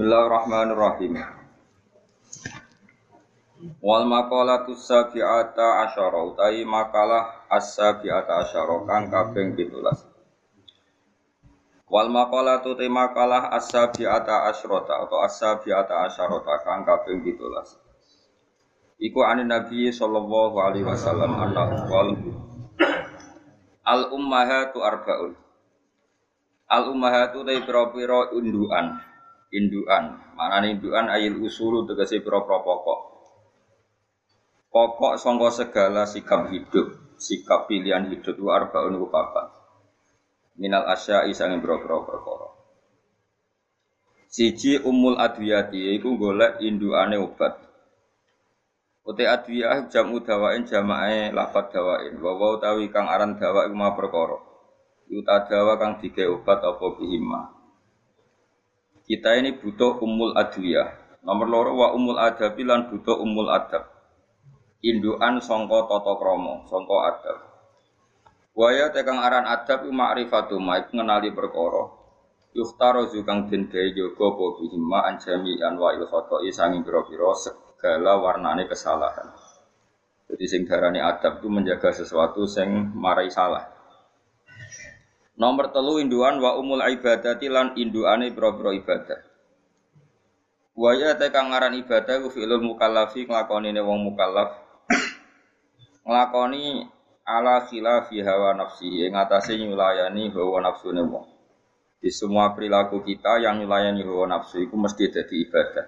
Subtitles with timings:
[0.00, 1.12] Bismillahirrahmanirrahim.
[3.84, 9.76] Wal maqalatu sabi'ata asyara utai makalah as-sabi'ata asyara kang kaping 17.
[11.84, 19.04] Wal maqalatu te makalah as-sabi'ata asyrata atau as-sabi'ata asyarata kang kaping 17.
[19.04, 22.16] Iku anin Nabi sallallahu alaihi wasallam anna wal
[23.84, 25.36] al ummahatu arba'un.
[26.72, 29.09] Al ummahatu te pira-pira induan.
[29.50, 33.00] Induan, manane induan ayil usulu tegese pira-pira pokok.
[34.70, 39.50] Pokok sangka segala sikap hidup, sikap pilihan hidup itu arbaun ku papat.
[40.54, 42.48] Minal asya'i sange boro-boro perkara.
[44.30, 47.58] Siji umul adwiyati iku golek induane obat.
[49.02, 52.14] Uti adwiyah jamu dawain jamae lafat dawain.
[52.22, 54.38] Wa wa utawi kang aran dawa ma perkara.
[55.10, 57.59] Yuta dawa kang dike obat apa bihima.
[59.10, 61.18] Kita ini butuh umul adwiyah.
[61.26, 63.90] Nomor loro wa umul adabi lan butuh umul adab
[64.80, 67.38] induan songko toto kromo, songko adab.
[68.56, 72.00] Waya tekang aran adab ma'rifatu ma ngenali perkara.
[72.50, 78.66] Yuhtaro zukang den gawe jaga apa bihima anjami anwa il khoto'i sangi pira-pira segala warnane
[78.66, 79.30] kesalahan.
[80.26, 83.79] Jadi sing darani adab itu menjaga sesuatu sing marai salah.
[85.40, 89.20] Nomor telu induan wa umul ibadati lan induane pira-pira ibadah.
[90.76, 94.52] Waya tekang aran ibadah ku fi'lul mukallafi nglakoni wong mukallaf
[96.04, 96.84] nglakoni
[97.24, 101.24] ala khilafi hawa nafsi ing atase nyulayani hawa nafsune wong.
[102.00, 105.86] Di semua perilaku kita yang nyulayani hawa nafsu itu mesti jadi ibadah.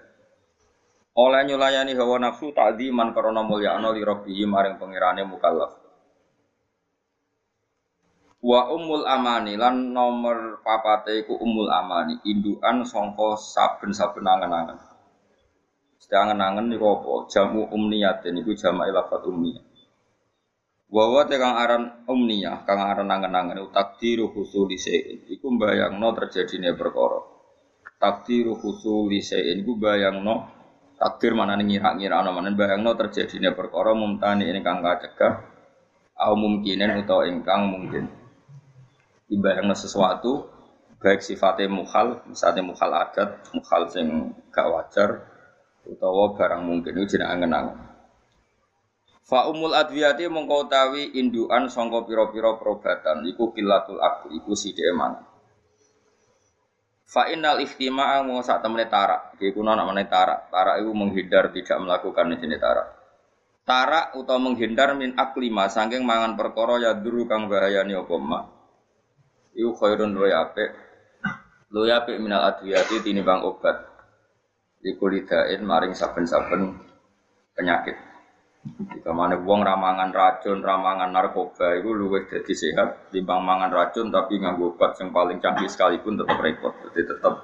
[1.13, 5.82] Oleh nyulayani hawa nafsu takdiman karena mulyakno li rabbihi maring pengirane mukallaf.
[8.43, 14.83] Wa umul amani lan nomor papate iku umul amani, indukan sangka saben-saben angen-angen.
[16.03, 17.31] Sedangen-angen niku apa?
[17.31, 19.63] Jamu umniyat niku jamak lafat umniyah.
[20.91, 25.23] Wawa kang aran umniyah, kang aran angen-angen takdiru husuli sein.
[25.31, 27.23] Iku mbayangno terjadine perkara.
[28.03, 30.51] Takdiru husuli sein iku bayangno
[30.99, 35.47] takdir mana ngira-ngira ana mana bayangno terjadine perkara mumtani ini kang kacegah
[36.19, 38.22] au mungkinen utawa ingkang mungkin.
[39.31, 40.49] Dibayangno sesuatu
[41.03, 45.11] baik sifatnya mukhal, misalnya mukhal adat, mukhal sing gak wajar,
[45.83, 47.79] utawa barang mungkin itu jeneng angen-angen.
[49.23, 54.95] Fa umul adwiyati mongko utawi indukan sangka pira-pira perobatan iku kilatul akli iku sithik.
[57.13, 59.37] Fa innal ihtima'a mau sak temene tarak.
[59.37, 60.49] Iki kuna namane tarak.
[60.49, 62.89] Tarak itu menghindar tidak melakukan jenis tarak.
[63.69, 68.17] Tarak utawa menghindar min aklima saking mangan perkara ya duru kang bahayani apa.
[69.53, 70.71] Iku khairun luwe apik.
[71.73, 73.85] Luwe apik minal adwiyati tinimbang obat.
[74.83, 76.75] Iku lidain maring saben-saben
[77.55, 77.95] penyakit.
[78.63, 84.39] Jika mana wong ramangan racun, ramangan narkoba itu luwes jadi sehat, timbang mangan racun tapi
[84.39, 86.71] nganggo obat yang paling canggih sekalipun tetap repot.
[86.87, 87.43] Jadi tetap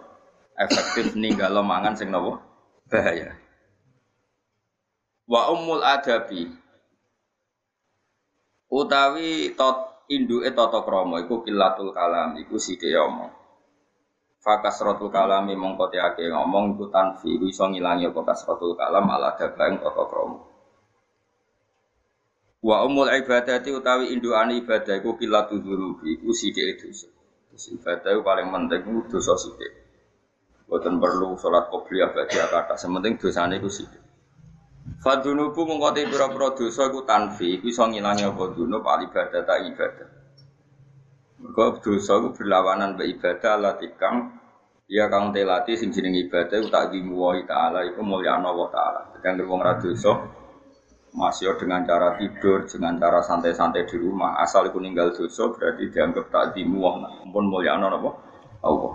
[0.55, 2.39] efektif ninggalo mangan sing nopo
[2.87, 3.35] bahaya.
[5.27, 6.55] Wa umul adabi
[8.71, 13.33] utawi tot induke tata krama iku kilatul kalam iku sithik omong.
[14.41, 20.05] Fakasratul kalami mongko ake ngomong iku tanfi iso ngilangi apa kasratul kalam ala dagang tata
[20.09, 20.41] krama.
[22.59, 27.07] Wa umul ibadati utawi induane ibadah iku pilatu dzunubi iku sithik dosa.
[27.55, 29.73] Ibadah iku paling penting iku dosa sithik.
[30.65, 34.08] Boten perlu salat qobliyah bagi kata, sementing dosane iku sithik.
[34.99, 39.55] Fadunubu mongko te pira-pira dosa iku tanfi, iku iso ngilangi apa dunub al ibadah ta
[39.63, 40.09] ibadah.
[41.39, 44.35] Mergo dosa iku berlawanan be ibadah latikang
[44.91, 49.15] ya kang telati sing jeneng ibadah iku tak dimuwahi taala iku mulyana wa taala.
[49.15, 50.19] Sedang wong ra dosa
[51.15, 56.27] masih dengan cara tidur, dengan cara santai-santai di rumah, asal iku ninggal dosa berarti dianggap
[56.29, 58.11] tak dimuah, pun mulia apa?
[58.67, 58.95] Allah.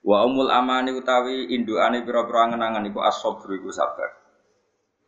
[0.00, 4.19] Wa umul amani utawi induane pira-pira angen-angen iku as-sabr iku sabar.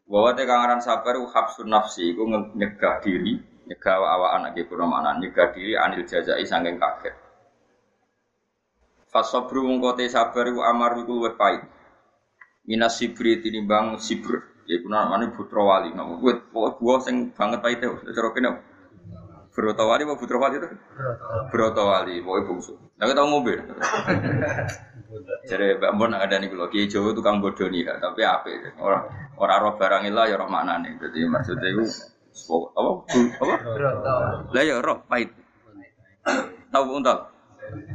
[0.09, 2.27] Wa wa te kangaran sabar iku habsun nafsi iku
[2.59, 3.39] nyegah diri,
[3.69, 7.15] nyegah awak-anak iki kuna makna nyegah diri anil jazai saking kaget.
[9.13, 11.63] Fasabru mungko te sabar iku amar iku luwih pahit.
[12.65, 14.39] Minas sibri tinimbang sibr.
[14.63, 15.91] Kuna namanya putra wali.
[15.93, 17.93] Nama gue buah sing banget pahit itu.
[18.15, 18.51] Cara kene
[19.53, 20.69] Broto wali apa putra wali itu?
[21.53, 22.73] Broto wali, pokoknya bungsu.
[22.97, 23.61] Nah kita mobil.
[25.51, 28.49] Jadi Mbak Mbon ada nih kalau Kiai Jawa tukang bodoh nih, tapi apa?
[28.81, 29.05] Orang
[29.37, 30.97] orang roh barang ilah ya roh mana nih?
[30.97, 31.85] Jadi maksudnya itu
[32.73, 32.91] apa?
[33.45, 33.55] Apa?
[34.57, 35.29] Lah ya roh pahit.
[36.73, 37.29] Tahu untal?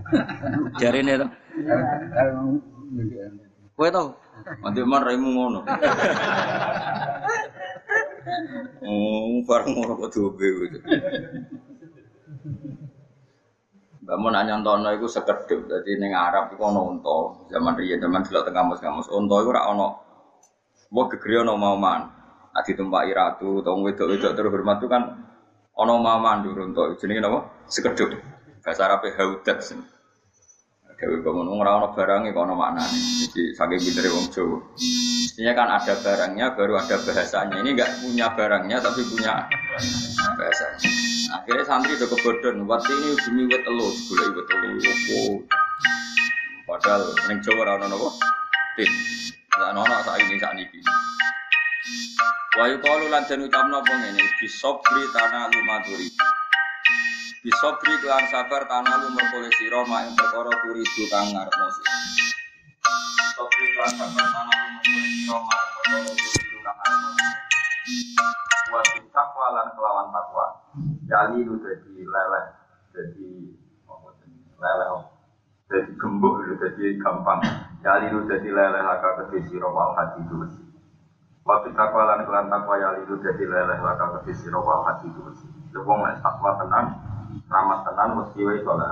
[0.81, 1.30] Jari ini tuh.
[3.74, 4.13] Kowe tau?
[4.62, 5.65] Nanti man raimu ngono.
[8.83, 10.77] Oh, bareng ngono kok dobe gitu.
[14.07, 15.68] Mun nanya nontono iku sekedhip.
[15.68, 17.44] Dadi ning Arab iku ana unta.
[17.51, 19.88] Zaman riyen zaman delok teng kamus-kamus unta iku ora ana
[20.88, 22.01] Wah gegere ana mauman.
[22.56, 25.03] Adi tumpaki ratu utawa wedok-wedok terhormat itu kan
[25.75, 26.95] ana mauman durung to.
[27.00, 27.68] Jenenge napa?
[27.68, 28.15] Sekedhip.
[28.63, 29.59] Bahasa Arabe haudat.
[30.97, 32.97] Dewi bangun ora ana barangnya kok ana maknane.
[33.29, 34.57] Jadi saking pintere wong Jawa.
[34.81, 37.55] Mestinya kan ada barangnya baru ada bahasanya.
[37.61, 39.45] Ini enggak punya barangnya tapi punya
[40.41, 40.89] bahasanya.
[41.38, 42.65] Akhirnya santri udah kebodohan.
[42.65, 44.69] Waktu ini demi wet telu, gula wet telu.
[45.13, 45.38] Oh.
[46.65, 48.09] Padahal neng Jawa ora ana napa?
[48.73, 48.89] Tin.
[49.61, 50.81] Lah ana sak ini sak niki.
[52.57, 56.09] Wa yuqalu lan den ucapno apa ngene, bisobri tanah lumaturi.
[57.45, 61.94] Bisobri kelan sabar tanah lu merkole sira mak ing perkara turidu kang ngarepno sira.
[63.22, 67.25] Bisobri kelan sabar tanah lu merkole sira mak ing perkara turidu kang ngarepno.
[68.74, 68.81] Wa
[69.13, 70.45] takwa lan kelawan takwa.
[71.06, 72.45] Jali lu dadi leleh,
[72.89, 73.30] dadi
[73.86, 74.10] apa?
[74.57, 74.90] Leleh.
[75.69, 77.40] Dadi gembuk lu dadi gampang.
[77.86, 80.57] Jali lu dadi leleh laka kedhe sira wal hati dulus.
[81.45, 85.38] Waktu takwa lan kelan takwa ya lidu dadi leleh laka kedhe sira wal hati dulus.
[85.78, 86.90] Wong nek takwa tenang,
[87.45, 88.89] ramah tenan mesti wae soleh.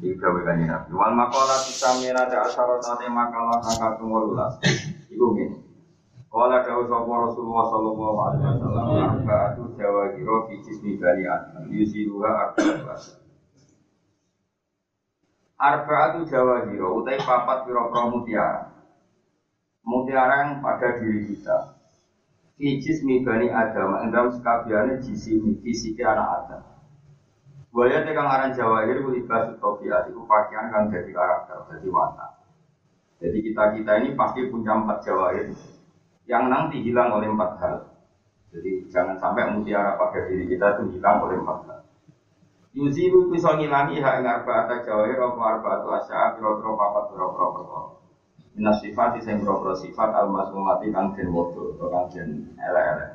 [0.00, 0.90] Iki gawe kanjeng Nabi.
[0.96, 5.12] Wal maqala tisamina da asharatane makalah kang kaping 18.
[5.12, 5.56] Iku ngene.
[6.30, 13.18] Kala dawuh sapa Rasulullah sallallahu alaihi wasallam arba'atu jawahiro fi jismi bani adam yusiruha arba'atu
[15.58, 18.62] Arba'atu jawahiro utai papat pira-pira mutiara.
[19.82, 21.79] Mutiara yang pada diri kita.
[22.60, 26.60] Fi jismi bani adam endam sekabiane jisimi fisike anak adam.
[27.72, 32.30] Buaya tekan aran jawahir ku ibas tofiat itu pakaian kang jadi karakter, jadi watak.
[33.16, 35.48] Jadi kita kita ini pasti punya empat jawahir
[36.28, 37.76] yang nanti hilang oleh empat hal.
[38.52, 41.80] Jadi jangan sampai mutiara pada diri kita itu hilang oleh empat hal.
[42.76, 47.99] Yuzilu bisa ngilangi hak ing arba'ata jawahir apa arba'atu asya pira-pira papat perkara.
[48.50, 53.10] Minas sifat sing pira-pira sifat al-masmumati kang den wodo atau kang den elek-elek.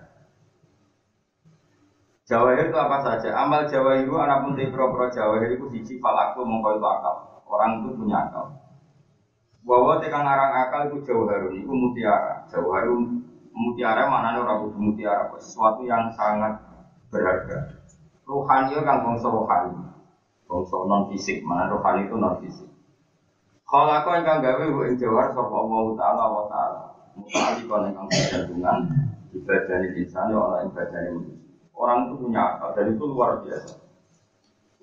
[2.26, 3.30] Jawahir itu apa saja?
[3.38, 7.16] Amal jawahir itu anak pun pira-pira jawahir itu siji fal aku mongko itu akal.
[7.46, 8.58] Orang itu punya akal.
[9.66, 12.46] Bahwa tekan arang akal itu jauh harun, itu mutiara.
[12.50, 13.18] Jauh harun
[13.50, 16.54] mutiara maknanya orang kudu mutiara, sesuatu yang sangat
[17.10, 17.82] berharga.
[18.26, 19.86] Rohani itu kan bangsa rohani,
[20.50, 22.70] bangsa non fisik, mana rohani itu non fisik.
[23.66, 26.82] Kalau aku yang gawe bu jawar sapa Allah Taala wa Taala,
[27.18, 28.78] mutali kon yang bergantungan
[29.34, 31.50] ibadah insan ya orang ibadah manusia.
[31.74, 33.74] Orang itu punya akal dan itu luar biasa,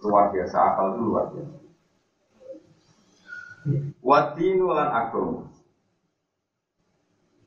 [0.03, 1.55] luar biasa akal itu luar biasa.
[4.03, 5.47] Wadinu lan agama.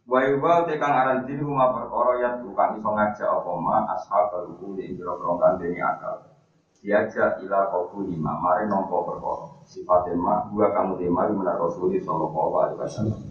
[0.08, 3.84] Wa yuwa te kang aran dinu ma perkara ya tukang iso ngajak apa ma
[4.80, 6.35] di jero krong deni akal.
[6.86, 9.58] Diajak ila kaufu lima, mari nompo perkara.
[9.66, 13.22] Sifat ma gua kamu tema menar Rasulullah sallallahu alaihi wasallam.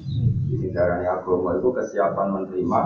[0.50, 2.80] Di sindarane agama itu kesiapan menerima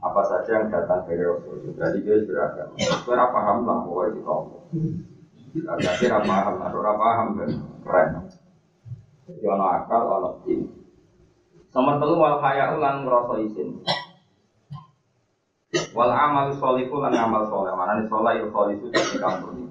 [0.00, 1.68] apa saja yang datang dari Rasul.
[1.68, 2.72] Jadi dia beragama.
[2.80, 4.56] Itu paham lah pokoknya di kamu.
[5.68, 7.50] Agak paham, ada paham kan
[7.84, 8.08] keren.
[9.28, 10.64] Jadi ono akal, ono tim.
[11.76, 13.84] Nomor telu wal haya lan ngrasa isin.
[15.92, 17.76] Wal amal sholihu lan amal soleh.
[17.76, 19.65] Mana nih soleh itu di kampur ini.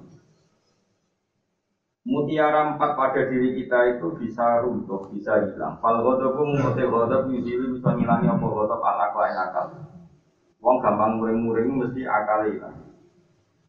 [2.06, 5.82] Mutiara empat pada diri kita itu bisa runtuh, bisa hilang.
[5.82, 9.66] Fal pun mutil ghodab yusiwi bisa ngilangi apa ghodab al akal akal.
[10.62, 12.78] Wong gampang muring-muring mesti akal hilang.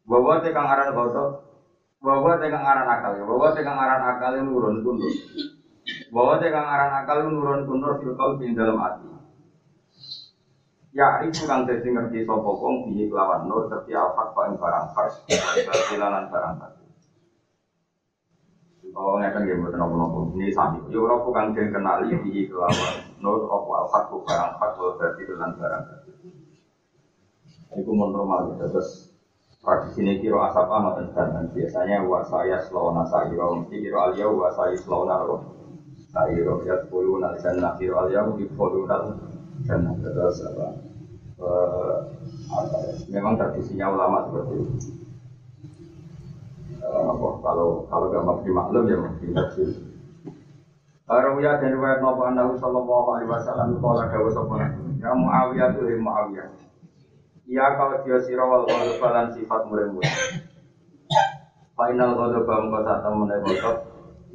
[0.06, 1.42] Bahwa tekang aran ghodab,
[1.98, 5.10] bahwa tekang aran akal, bahwa tekang aran akal yang nurun kundur
[6.08, 9.08] bahwa tegang aran akal nurun kundur filkal di dalam hati.
[10.96, 15.14] Ya, itu kang dadi ngerti sapa wong kelawan nur tapi alfat kok ing barang fars,
[15.68, 16.87] batilanan barang batil.
[18.94, 20.18] Kalau ngeten nggih mboten napa-napa.
[20.34, 20.78] Ini sami.
[20.92, 25.82] Yo ora kang den kenali piye kelawan nur apa alfat kok barang fars, batilanan barang
[25.86, 26.14] batil.
[27.78, 28.56] Iku mun normal.
[28.58, 29.08] Terus
[29.62, 35.18] tradisi ini kiro asap amat dan biasanya wasaya selona sayro mesti kiro alia wasaya selona
[35.18, 35.42] roh
[36.14, 39.12] sayro ya sepuluh nal jannah kiro alia di sepuluh nal
[39.66, 40.66] jannah terus apa
[42.54, 44.72] apa ya memang tradisinya ulama seperti itu
[46.86, 47.28] apa?
[47.42, 49.68] Kalau kalau gak mesti maklum ya mesti tafsir
[51.08, 54.68] Rawiya dan riwayat Nabi Anahu Sallallahu Alaihi Wasallam Kala dawa sopana
[55.00, 56.48] Ya Muawiyah tuh Muawiyah.
[57.48, 60.44] Ya kalau dia sirawal kalau balan sifat murid-murid.
[61.72, 63.76] Final ghadab mengko sak temene ghadab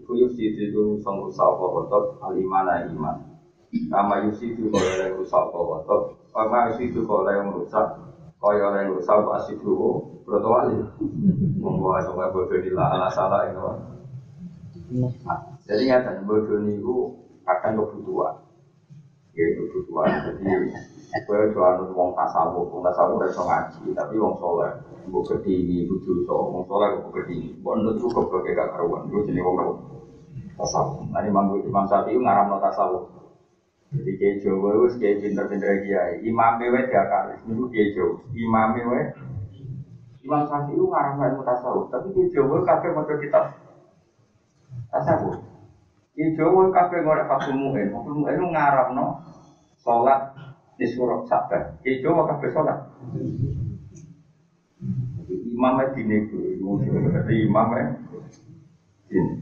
[0.01, 3.21] Iku yusid itu song rusak apa kotor alimana iman.
[3.93, 6.00] Kama yusid itu kaya yang rusak apa kotor.
[6.33, 7.88] Kama yusid itu kaya yang rusak
[8.43, 10.03] kaya yang rusak apa asid dulu.
[10.27, 10.75] Berapa wali?
[11.63, 13.47] Membawa sampai bodoh di ala salah
[15.63, 16.95] jadi nyata bodoh itu
[17.47, 18.35] akan kebutuhan.
[19.31, 20.12] Ya kebutuhan.
[20.27, 20.43] Jadi
[21.23, 24.73] Kue jualan wong tasawuf, wong tasawuf so ngaji, tapi wong soleh,
[25.05, 28.73] gue kedini, gue so, wong soleh gue kedini, gue nut tuh gue gak
[30.57, 31.05] tasawuf.
[31.13, 33.23] Nah Imam Imam Syafi'i ngaram no tasawuf.
[33.93, 38.67] Jadi kayak Jawa itu kayak pinter-pinter kiai, Imam Mewe dia kali, itu kayak Jawa, Imam
[38.73, 39.00] Mewe,
[40.25, 43.43] Imam Syafi'i itu ngaram no tasawuf, tapi kayak Jawa kafe mau kitab
[44.89, 45.38] tasawuf.
[46.17, 49.05] Kayak Jawa kafe ngorek Fatul Mu'in, Fatul Mu'in itu ngaram no
[49.85, 50.19] sholat
[50.73, 51.77] di surat sabar.
[51.85, 52.77] Ijo maka besolat.
[55.53, 57.93] Imamnya dini gue, jadi imamnya
[59.05, 59.33] dini.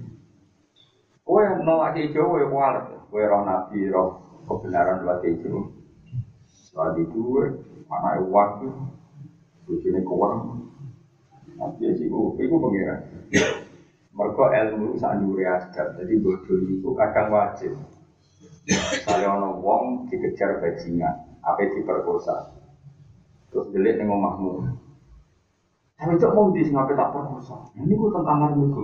[1.23, 2.83] Kue nolak ijo, kue kualat.
[3.07, 5.73] Kue roh nabi, roh kebenaran buat ijo.
[6.47, 7.21] Setelah itu,
[7.89, 8.69] mana waktu,
[9.67, 10.71] bujuni kurang.
[11.59, 12.99] Nanti sih, itu pengiran.
[14.11, 17.79] Mereka ilmu sanjuri asgar, jadi bodoh itu kadang wajib.
[18.67, 22.53] Misalnya ono wong dikejar bajingan, apa diperkosa.
[23.49, 24.67] Terus delik ning omahmu.
[25.95, 27.55] Tapi cok mau di ngapain tak perkosa.
[27.77, 28.83] Ini gue tentang kamar niku.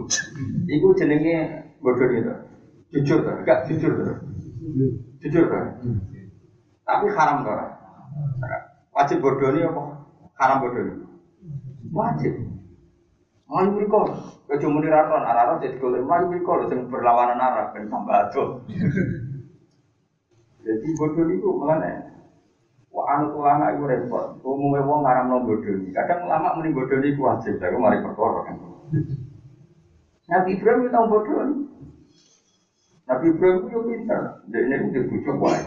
[0.70, 1.38] Iku jenenge
[1.82, 2.34] bodoh itu.
[2.88, 4.18] Jujur tuh, enggak jujur tuh.
[5.24, 5.66] Jujur tuh.
[6.86, 7.58] Tapi haram tuh.
[8.94, 9.82] Wajib bodoh ini apa?
[10.38, 10.94] Haram bodoh ini.
[11.94, 12.34] Wajib.
[13.48, 14.02] Melayu mereka,
[14.44, 18.60] kecuali muni raron, araron jadi golek melayu mereka, yang berlawanan arah, ben tambah aduh.
[20.68, 22.12] Jadi bodoh itu mana?
[22.92, 24.36] Wah anu ulama itu repot.
[24.44, 25.80] Umumnya wong ngaram no bodoh.
[25.96, 27.56] Kadang ulama mending bodoh ini wajib.
[27.56, 28.56] Tapi mari perkara kan.
[30.28, 31.67] Nabi Ibrahim itu bodoh.
[33.08, 34.24] Nabi Ibrahim itu pintar.
[34.52, 35.64] Jadi ini udah bujuk wae.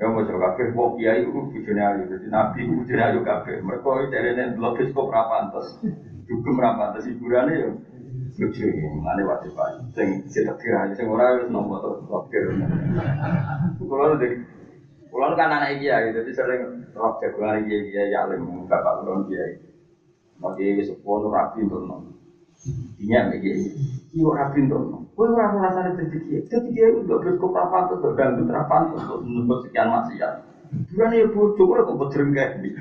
[0.00, 2.02] Ya mau coba kafir, wong kiai itu bujune ayu.
[2.08, 3.56] Jadi Nabi itu bujune ayu kafir.
[3.60, 5.66] Mereka itu dari ini belum kok rapantes.
[6.28, 7.68] Juga rapantes hiburannya ya.
[8.40, 9.84] Lucu ini, mana wajib aja.
[9.92, 12.56] Sing kita kira, sing ora wis nomor tuh wakil.
[13.76, 14.40] Kalau dari,
[15.12, 19.60] kalau kan anak dia, jadi sering rock jagoan dia dia ya alim bapak ulun dia.
[20.40, 22.16] Mati sepuluh rapi untuk nom.
[22.96, 23.50] Iya lagi,
[24.16, 28.46] iya rapi untuk Kau ora rasanya jadi dia, jadi itu kok rapan tuh, gak ganggu
[29.20, 30.32] untuk sekian maksiat.
[30.94, 32.80] Bukan ya bodoh, kok bodoh kayak gitu.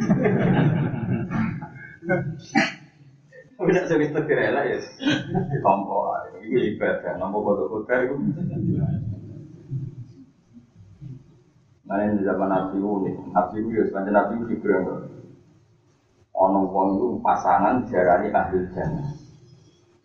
[3.59, 4.77] Tapi tidak sering ya.
[5.51, 7.19] Ditompo, itu ibadah.
[7.19, 8.15] Nomor foto-foto itu.
[11.89, 13.15] Nah ini zaman Nabi unik.
[13.33, 14.85] Nabi itu ya sepanjang Nabi itu dibilang
[16.39, 19.11] Ono wong itu pasangan jarani ahli jannah.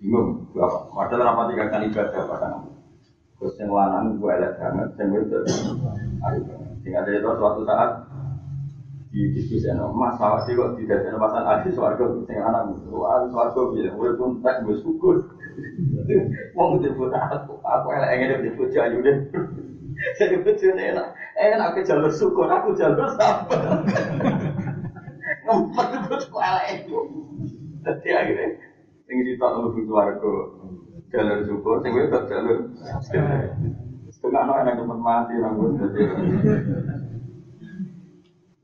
[0.05, 0.93] Bingung, berapa?
[0.93, 2.49] Padahal rapat tiga kali ibadah pada.
[3.41, 5.39] Terus yang lanang gue elek banget, yang itu
[6.21, 6.71] ahli banget.
[6.85, 7.91] Sehingga dari itu suatu saat
[9.15, 13.23] di diskusi no mas awak sih kok tidak ada pasan ahli suarga sing anak wah
[13.31, 15.31] suarga biasa gue pun tak gue syukur
[16.59, 19.17] mau disebut aku aku elek ingin disebut ayu deh
[20.19, 23.87] jadi betul enak enak aku jalur syukur aku jalur sabar
[25.47, 26.99] ngempet itu elek itu
[27.87, 28.64] jadi akhirnya
[29.05, 30.35] sing kita nunggu suarga
[31.13, 32.59] jalur syukur sing tak jalur
[34.11, 36.03] setengah no enak cepat mati nanggung jadi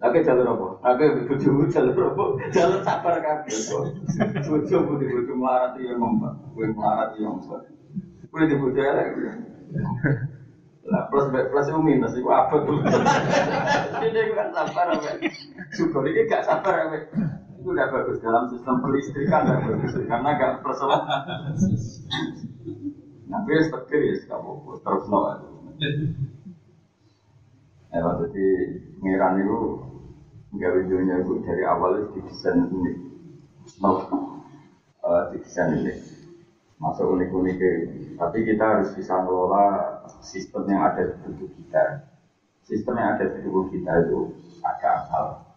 [0.00, 0.68] Lagi jalur apa?
[0.80, 2.24] Lagi bujumu jalur apa?
[2.56, 3.52] Jalur sabar kabeh.
[4.48, 6.56] Bojo putih bojo melarat yang ngomong.
[6.56, 7.68] Gue melarat yang ngomong.
[8.32, 9.12] Gue di bojo elek.
[10.88, 12.80] Lah plus plus itu minus itu apa tuh?
[14.00, 15.20] Ini kan sabar apa?
[15.76, 16.98] Syukur ini gak sabar apa?
[17.60, 21.04] Itu udah bagus dalam sistem pelistrikan gak bagus karena gak persoalan.
[23.30, 25.20] Nabi ya setir ya kamu terus no.
[27.90, 28.46] Ya, jadi
[28.96, 29.58] pengiran itu
[30.50, 32.96] nggak videonya itu dari awal itu didesain unik,
[33.82, 34.02] mau
[35.02, 35.98] uh, didesain unik,
[36.78, 37.58] masuk unik-unik
[38.18, 41.84] tapi kita harus bisa mengelola sistem yang ada di tubuh kita.
[42.66, 45.49] Sistem yang ada di tubuh kita itu ada akal.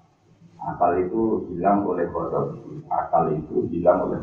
[0.64, 2.56] Akal itu hilang oleh kodok,
[2.88, 4.20] akal itu hilang oleh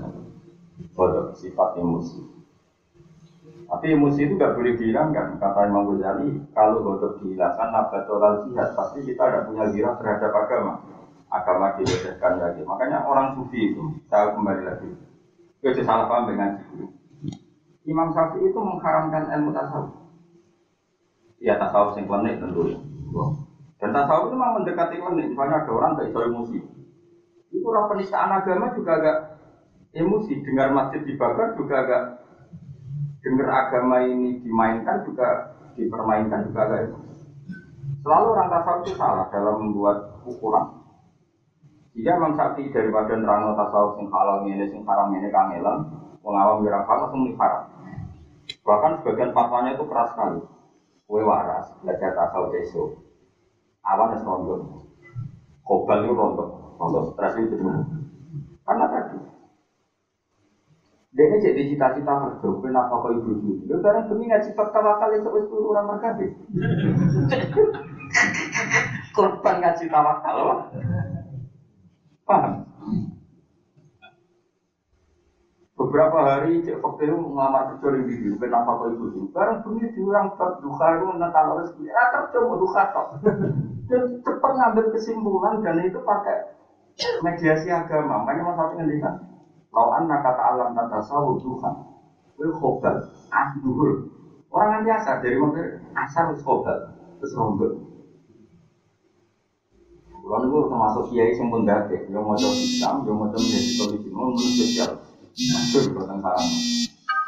[0.97, 2.40] kodok, sifat emosi.
[3.70, 5.38] Tapi emosi itu nggak boleh dihilangkan.
[5.38, 10.82] Kata Imam Ghazali, kalau bodoh dihilangkan, nabatolal jihad, pasti kita ada punya girah terhadap agama.
[11.30, 12.66] Agama dilecehkan lagi.
[12.66, 14.90] Makanya orang sufi itu, saya kembali lagi.
[15.62, 16.90] Itu salah paham dengan itu.
[17.87, 19.94] Imam Syafi'i itu mengharamkan ilmu tasawuf.
[21.38, 22.75] Ya tasawuf yang klenik tentu.
[23.90, 25.35] Dan tasawuf itu memang mendekati klenik.
[25.35, 26.59] Misalnya ada orang gak iso emosi.
[27.50, 29.16] Itu orang penistaan agama juga agak
[29.99, 30.32] emosi.
[30.47, 32.02] Dengar masjid dibakar juga agak
[33.18, 36.99] dengar agama ini dimainkan juga dipermainkan juga kayak itu.
[38.06, 40.87] Selalu orang tasawuf itu salah dalam membuat ukuran.
[41.90, 45.90] Jika Imam Syafi'i daripada nerangno tasawuf sing halal ini, sing haram ini kangelan,
[46.23, 47.66] mengawam wira langsung haram.
[48.62, 50.47] Bahkan sebagian fatwanya itu keras sekali.
[51.11, 53.10] Kue waras, belajar tasawuf esok.
[53.85, 54.85] Awan es rondo.
[55.65, 56.45] Kobal itu rondo.
[56.77, 57.57] Rondo stres itu
[58.65, 59.19] Karena tadi
[61.11, 63.67] dia ini jadi cita-cita kerja, kenapa kau ibu ibu?
[63.67, 66.15] Lu sekarang demi ngaji fakta wakal itu turu orang mereka
[69.19, 70.71] Korban ngaji tawakal,
[72.23, 72.70] paham?
[75.81, 79.33] Beberapa hari cek waktu itu ngelamar kerja di video, kenapa kau ibu ibu?
[79.33, 83.07] Sekarang demi diurang duka itu natal rezeki, ya kerja mau duka tok.
[83.89, 86.53] Dan cepat ngambil kesimpulan dan itu pakai
[87.25, 88.23] mediasi agama.
[88.23, 89.19] Makanya mau satu ngendikan
[89.73, 91.75] Lau anna kata alam tata sawu Tuhan.
[92.37, 93.01] Itu khobal,
[93.33, 94.05] ahduhul.
[94.53, 97.71] Orang nanti asar dari mana asar itu khobal, terus rombel.
[100.21, 103.71] Kalau itu termasuk kiai yang pun dake, yang mau coba Islam, yang mau coba menjadi
[103.75, 105.10] solusi, mau menurut sosial.
[105.31, 106.51] Kota Sarang.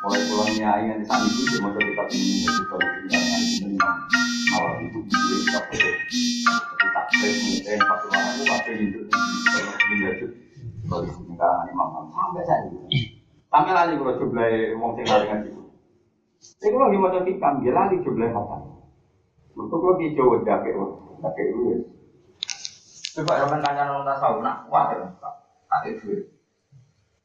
[0.03, 3.79] Mulai pulang nyai yang sana itu, dia mau kita ini menjadi solusi yang sini.
[4.51, 5.95] Awal itu bisa kita boleh.
[6.43, 7.05] Tapi tak
[7.39, 10.27] mungkin pas pulang aku pakai itu, kalau menjadi
[10.91, 12.67] kalau di sini karangan Imam sampai saya
[13.47, 14.51] Sampai lali kalau jumlah
[14.83, 15.51] wong sing lali ngaji.
[16.59, 18.57] Ini kalau mata hikam, dia lali jumlah apa?
[19.55, 19.79] Untuk
[20.43, 21.77] dake, dake itu ya.
[23.23, 25.07] Coba orang tanya orang tasawuf, nak kuat ya,
[25.71, 26.27] tak itu.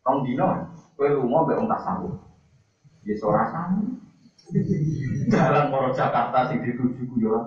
[0.07, 0.47] Rong dino,
[0.95, 2.15] kue rumah be orang tasawuf.
[3.03, 3.99] Dia seorang.
[5.27, 7.43] Jalan Moro Jakarta sing dituju guyon.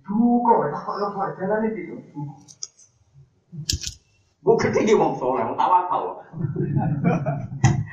[0.00, 2.00] Duh kok, tak kok lo jalan itu.
[4.40, 6.22] Gue gede di wong soleh, wong tawakal.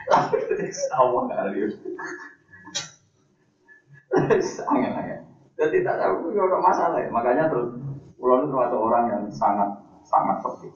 [0.07, 0.53] Lalu itu
[0.93, 1.67] sawah kali.
[4.39, 5.17] Sangat ya.
[5.57, 7.09] Jadi tak tahu itu masalah ya.
[7.09, 7.75] Makanya terus
[8.15, 9.69] pulau itu termasuk orang yang sangat
[10.05, 10.69] sangat sepi.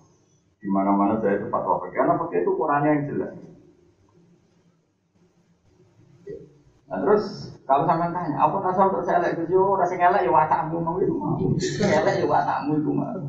[0.58, 1.96] Di mana-mana saya itu fatwa pergi.
[1.98, 3.34] Karena pergi itu ukurannya yang jelas.
[6.88, 10.80] Nah terus kalau sampai tanya, apa tasawuf terus elek itu yo, rasa elek ya watakmu
[10.80, 11.36] mau itu mau,
[11.84, 13.20] elek ya watakmu itu mau.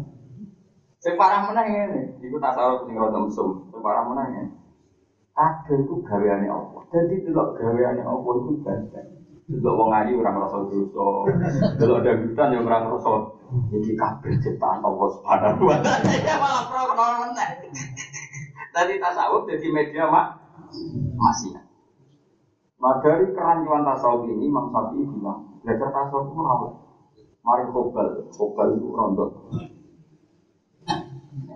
[1.03, 3.67] Sing parah ini, iku tasawuf sing rada mesum.
[3.67, 4.51] Sing parah menang ini.
[5.35, 6.79] Kabeh iku gaweane apa?
[6.91, 9.05] Dadi delok gaweane apa iku banyak.
[9.51, 11.07] Delok wong ayu ora ngrasa dosa.
[11.79, 13.11] Delok dangdutan yang ora ngrasa
[13.73, 16.13] iki kabeh ciptaan Allah Subhanahu wa taala.
[16.21, 17.51] Ya malah pro meneh.
[18.73, 20.37] Tadi tasawuf jadi media mak
[21.17, 21.57] masih.
[22.79, 26.73] Nah dari kerancuan tasawuf ini Imam Syafi'i bilang belajar tasawuf itu rawat.
[27.43, 29.31] Mari kobal, kobal itu rondok.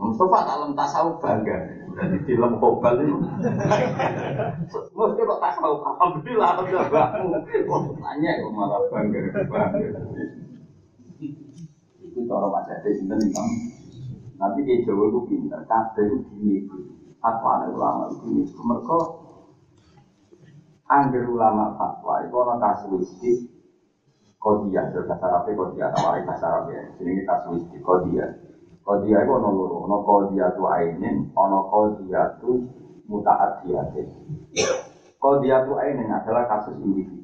[0.03, 1.57] Mustafa tak lem tasawuf bangga.
[1.93, 3.17] Jadi di lem kobal itu.
[4.73, 7.93] Mesti kok tasawuf alhamdulillah alhamdulillah bangmu.
[8.01, 9.89] Tanya kok malah bangga bangga.
[12.23, 13.49] Itu cara macam itu sinten Imam.
[14.39, 16.57] Nanti di Jawa itu pintar, kabeh itu gini.
[17.19, 18.43] Fatwa ulama itu gini.
[18.47, 18.99] Mereka
[20.87, 23.39] angger ulama fatwa itu orang kasuistik
[24.39, 26.95] kodiah, bahasa Arabnya kodiah, tawarin bahasa Arabnya.
[27.03, 28.31] Ini kasuistik kodiah.
[28.83, 32.59] Kodia itu ono loro, ono kodia tu ainin, ono kodia tu
[33.07, 34.11] mutaatiyatin.
[35.23, 37.23] Kodia tu ainin adalah kasus individu.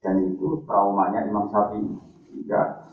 [0.00, 1.92] Dan itu traumanya Imam Syafi'i.
[2.32, 2.88] Jika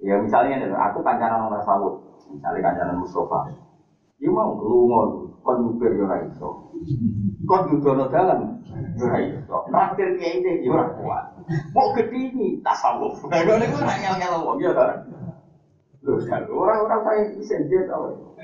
[0.00, 2.00] Ya misalnya aku kancanan orang sawut,
[2.32, 3.52] misalnya kancanan Mustafa.
[4.20, 6.72] Dia mau lungo, kon nyupir yo ora iso.
[7.48, 8.60] Kon dudono dalan
[8.96, 9.56] yo ora iso.
[9.72, 11.24] Naktir kiai iki yo ora kuat.
[11.72, 13.16] Mau gedini tasawuf.
[13.28, 15.04] Nah, niku ora ngel-ngel wong ya ta.
[16.48, 18.36] Orang-orang saya isen dia tahu.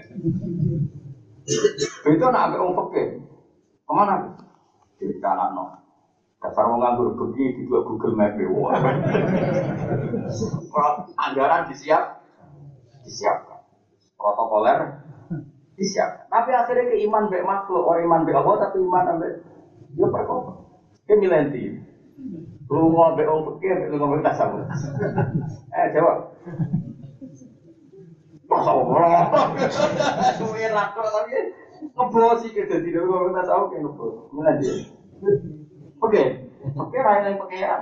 [2.05, 3.09] Itu nak ambil orang fakir.
[3.85, 4.17] Ke mana?
[5.01, 5.57] Di kanan.
[6.37, 8.77] Dasar mau nganggur pergi di dua Google Map Wah.
[11.17, 12.21] Anggaran disiap,
[13.09, 13.65] disiapkan.
[14.21, 15.01] Protokoler
[15.81, 16.29] disiapkan.
[16.29, 19.29] Tapi akhirnya ke iman be makhluk, orang iman be Allah tapi iman be
[19.97, 20.61] ya perkara.
[21.09, 21.81] Ke milenti.
[22.69, 24.69] Lu mau be orang fakir, lu mau be tasawuf.
[25.73, 26.37] Eh jawab.
[28.45, 29.25] Masa Allah.
[30.37, 31.33] Suwe rakor tapi
[31.97, 34.29] ngebosi ke dadi kok tak tau ke ngebos.
[34.61, 34.77] Dia.
[36.03, 36.23] Oke.
[36.77, 37.81] Oke ra yang pakaian.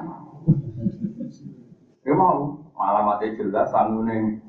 [2.05, 4.45] Ya mau alamatnya jelas, sangune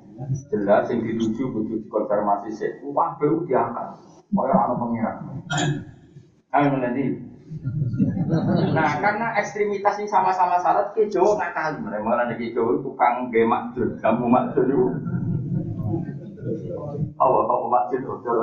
[0.52, 2.72] jelas yang dituju butuh konfirmasi sih.
[2.92, 3.88] Wah, bau diangkat.
[4.36, 5.16] Kaya ana pengiran.
[6.52, 7.04] Ayo nanti.
[8.76, 11.80] Nah, karena ekstremitas ini sama-sama syarat, ke Jawa nakal.
[11.80, 13.72] Mereka ada ke Jawa tukang gemak
[14.04, 14.86] kamu maksud itu.
[17.16, 18.38] Allah apa masjid hotel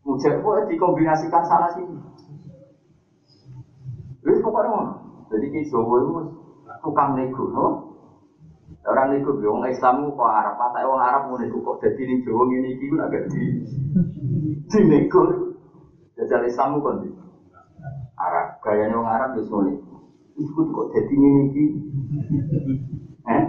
[0.00, 1.92] Mujak itu dikombinasikan sana sini.
[4.20, 4.92] Jadi pokoknya ngono.
[5.30, 6.12] Jadi ki Jawa itu
[6.84, 7.66] tukang nego, no?
[8.84, 12.24] Orang nego bilang Islam itu kok Arab, apa orang Arab mau nego kok jadi ini
[12.24, 13.42] Jawa ini itu agak di
[14.68, 15.22] di nego.
[16.18, 17.08] Jadi Islam kan di
[18.20, 19.72] Arab, gayanya orang Arab itu semua
[20.36, 21.64] Itu kok jadi ini itu,
[23.24, 23.42] eh?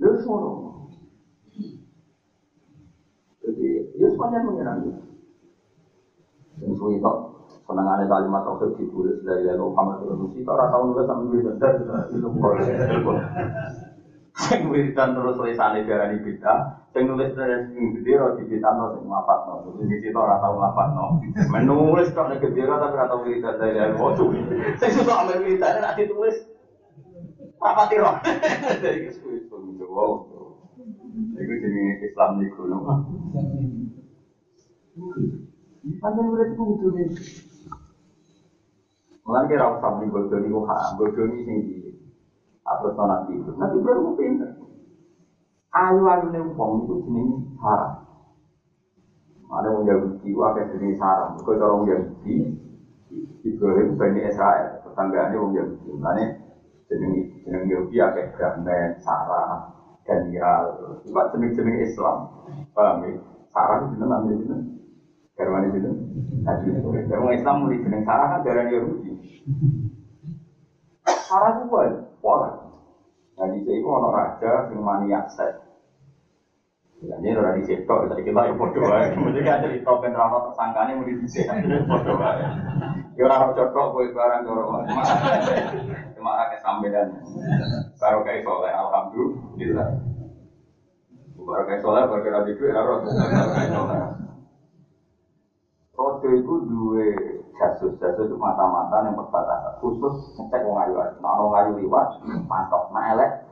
[0.00, 0.38] Lalu semua
[3.40, 3.66] Jadi,
[3.98, 5.09] ya semuanya menyerang Yang
[6.80, 7.16] suwi tok
[7.68, 11.76] senengane kalimat tauhid ditulis dari Lalu Muhammad Rasul kita ora tau nulis sampe wiridan
[12.08, 13.12] itu
[14.40, 19.54] sing wiridan terus tulisane darani bid'ah sing nulis dari sing gede ora dibitano sing ngapatno
[19.76, 21.06] sing kita ora tau ngapatno
[21.52, 24.26] menulis tok nek gede tapi ora tau wiridan dari Lalu.
[24.80, 26.40] Sing susah ambil wiridan nek ditulis
[27.60, 28.16] rapati roh.
[28.80, 29.44] Dari kesuwi
[29.84, 30.16] wow
[31.30, 32.78] Iku jenenge Islam niku lho.
[35.80, 37.08] Panjang udah itu kudu nih.
[39.24, 40.12] Mulai kira usah nih
[40.52, 41.76] haram, bodoh nih tinggi.
[42.60, 44.50] Terus nabi itu, nabi itu pinter.
[45.70, 48.04] Ayu ayu nih uang itu jenis haram.
[49.50, 51.34] Ada yang Yahudi, ada jenis haram.
[51.42, 52.36] Kau cara orang Yahudi,
[53.42, 55.88] Ibrahim bani Israel, tetangganya orang Yahudi.
[55.96, 56.26] Mulanya
[56.92, 59.72] jenis jenis Yahudi ada Brahman, Sarah,
[60.04, 60.64] Daniel.
[61.02, 62.30] Cuma jenis-jenis Islam.
[62.76, 63.10] Paham ya?
[63.50, 64.56] Sarah itu jenis namanya
[65.40, 65.48] jenis.
[65.48, 65.90] Garwane itu.
[66.44, 66.88] Nabi itu.
[67.16, 69.10] Orang Islam mulai jeneng Sarah kan darah Yahudi.
[71.08, 72.50] Sarah itu buat pola.
[73.40, 75.64] Nah di sini ono raja yang maniak seks.
[77.00, 79.16] Ya, ini orang di situ, jadi kita yang bodoh aja.
[79.16, 82.44] Kemudian kan cerita ben rano tersangkanya mau di sini, bodoh aja.
[83.16, 84.84] Ya orang cocok, gue barang dorong.
[86.12, 87.08] Cuma rakyat sampean.
[87.96, 89.88] Baru kayak soleh, alhamdulillah.
[91.40, 94.19] Baru kayak soleh, baru kayak itu ya, baru kayak soleh.
[96.00, 97.12] Rojo itu dua
[97.60, 101.12] jasus, jasus itu mata-mata yang perbatasan khusus ngecek wong ayu ayu.
[101.20, 103.44] Nah wong ayu liwat, mantap, nah elek.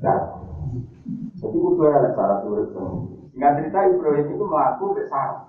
[0.00, 0.40] Nah,
[1.36, 2.72] jadi dua elek cara turut.
[3.36, 5.44] Sehingga cerita Ibrahim itu melaku ke sarah.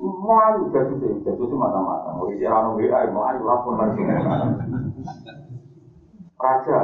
[0.00, 2.16] Mau ayu jasus itu, itu mata-mata.
[2.16, 4.08] Mau isi rano WA, mau ayu lapor lagi.
[6.40, 6.78] Raja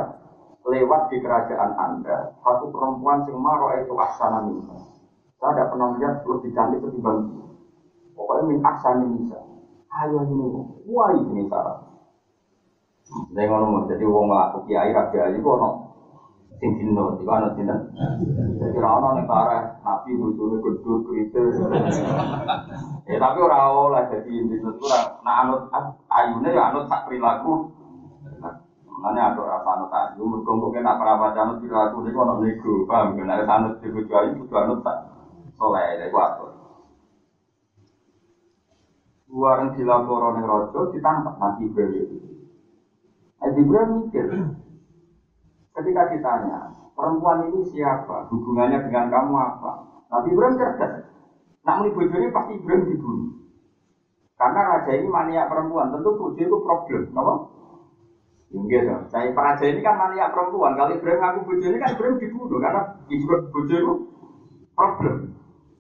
[0.69, 4.94] lewat di kerajaan Anda, satu perempuan sing maro itu asana minta.
[5.45, 7.45] Saya tidak pernah melihat lebih cantik ketimbang dia.
[8.17, 9.37] Pokoknya min aksani bisa.
[9.93, 10.49] Ayo ini,
[10.89, 11.85] wah ini sarah.
[13.05, 15.69] Saya ngono jadi wong ngelaku kiai raja ayu kok no
[16.57, 17.77] sing dino, di mana dino.
[18.57, 21.61] Jadi rano nih para nabi bujune gedut kritis.
[23.05, 25.69] Ya tapi orang oleh jadi dino itu nah anut
[26.09, 27.69] ayune ya anut sak perilaku.
[29.05, 32.73] Mana ada rasa anut ayu, mereka mungkin nak perawat anut perilaku ini kok no nego,
[32.89, 33.13] paham?
[33.21, 35.04] Karena anut di bujuk ayu, bujuk anut tak
[35.59, 36.51] soleh, itu atur.
[39.35, 42.07] Luaran dilapor ning rojo ditangkap Nabi Ibrahim.
[43.43, 44.27] Nabi Ibrahim mikir,
[45.75, 48.31] ketika ditanya, perempuan ini siapa?
[48.31, 49.73] Hubungannya dengan kamu apa?
[50.15, 50.93] Nabi Ibrahim cerdas.
[51.65, 53.33] Nak muni bojone pasti Ibrahim dibunuh.
[54.37, 57.35] Karena raja ini mania perempuan, tentu bojo itu problem, kenapa?
[58.55, 59.03] Enggak dong.
[59.11, 60.79] Saya raja ini kan mania perempuan.
[60.79, 63.95] Kalau Ibrahim ngaku bojo ini kan Ibrahim dibunuh karena Ibrahim bojo itu
[64.79, 65.17] problem.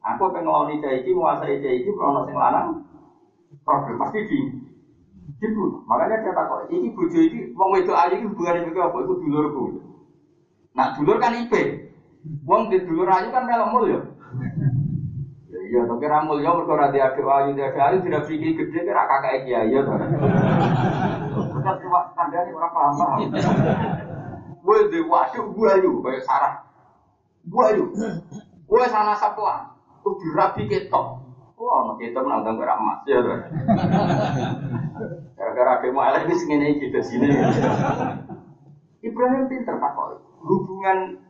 [0.04, 2.84] Aku pengen ngeloni cah iki, menguasai cah iki, kalau sing lanang,
[3.64, 4.38] problem pasti di
[5.40, 5.80] dibunuh.
[5.88, 8.96] Makanya dia takut, iki bojo iki, wong wedok ayu iki hubungannya juga apa?
[9.00, 9.64] Itu dulurku.
[10.76, 11.88] Nah dulur kan ipe.
[12.44, 14.00] Wong di dulur ayu kan melok mul ya.
[15.48, 19.08] Ya Iya, tapi ramul ya mergo ora adik ayu, adik ayu tidak pikir gede kira
[19.08, 19.80] kakak kiai ya.
[21.32, 23.32] Kita cuma kandani ora paham.
[24.60, 26.54] Gue de waduh gue ayu, kayak sarah.
[27.48, 27.84] Gue ayu.
[28.68, 29.16] Gue sana.
[30.04, 31.04] Tuh dirapi ketok.
[31.54, 33.24] Wah, ono kita menanggung gerak emas ya.
[35.38, 37.30] Gara-gara demo elek ini segini gitu sini.
[39.00, 39.96] Ibrahim pinter pak
[40.44, 41.24] Hubungan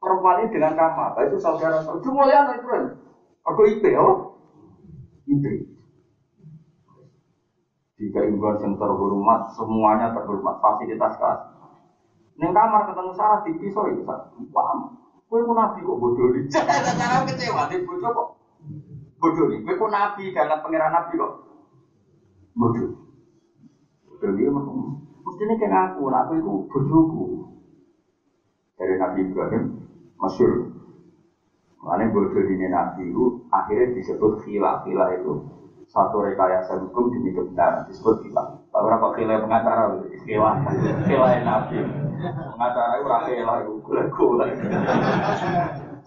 [0.00, 2.00] perempuan ini dengan kamu apa itu saudara saudara.
[2.00, 2.96] Cuma lihat Ibrahim.
[3.44, 4.00] Aku IP ya.
[5.28, 5.44] IP.
[7.98, 11.38] Jika ibuan yang terhormat, semuanya terhormat, fasilitas kelas.
[12.38, 14.78] Neng kamar ketemu Sarah di pisau itu, paham?
[15.28, 16.48] Kue pun nabi kok bodoh nih.
[16.48, 18.28] Cara kecewa, di bodoh kok
[19.20, 19.60] bodoh nih.
[19.60, 21.32] Kue pun nabi, karena pangeran nabi kok
[22.56, 22.88] bodoh.
[24.08, 24.48] Bodoh dia
[25.28, 27.24] mestinya kayak aku, aku itu bodohku.
[28.78, 29.64] Dari Nabi Ibrahim,
[30.16, 30.70] masyur.
[31.84, 34.82] Makanya bodoh ini Nabi itu akhirnya disebut khilaf.
[34.82, 35.32] Khilaf itu
[35.88, 38.60] satu rekayasa hukum demi kebenaran disebut khilaf.
[38.68, 39.84] Tapi berapa khilaf pengacara
[40.28, 40.56] khilaf,
[41.08, 41.76] khilaf Nabi.
[42.56, 44.44] Pengacara itu khilaf itu gula-gula.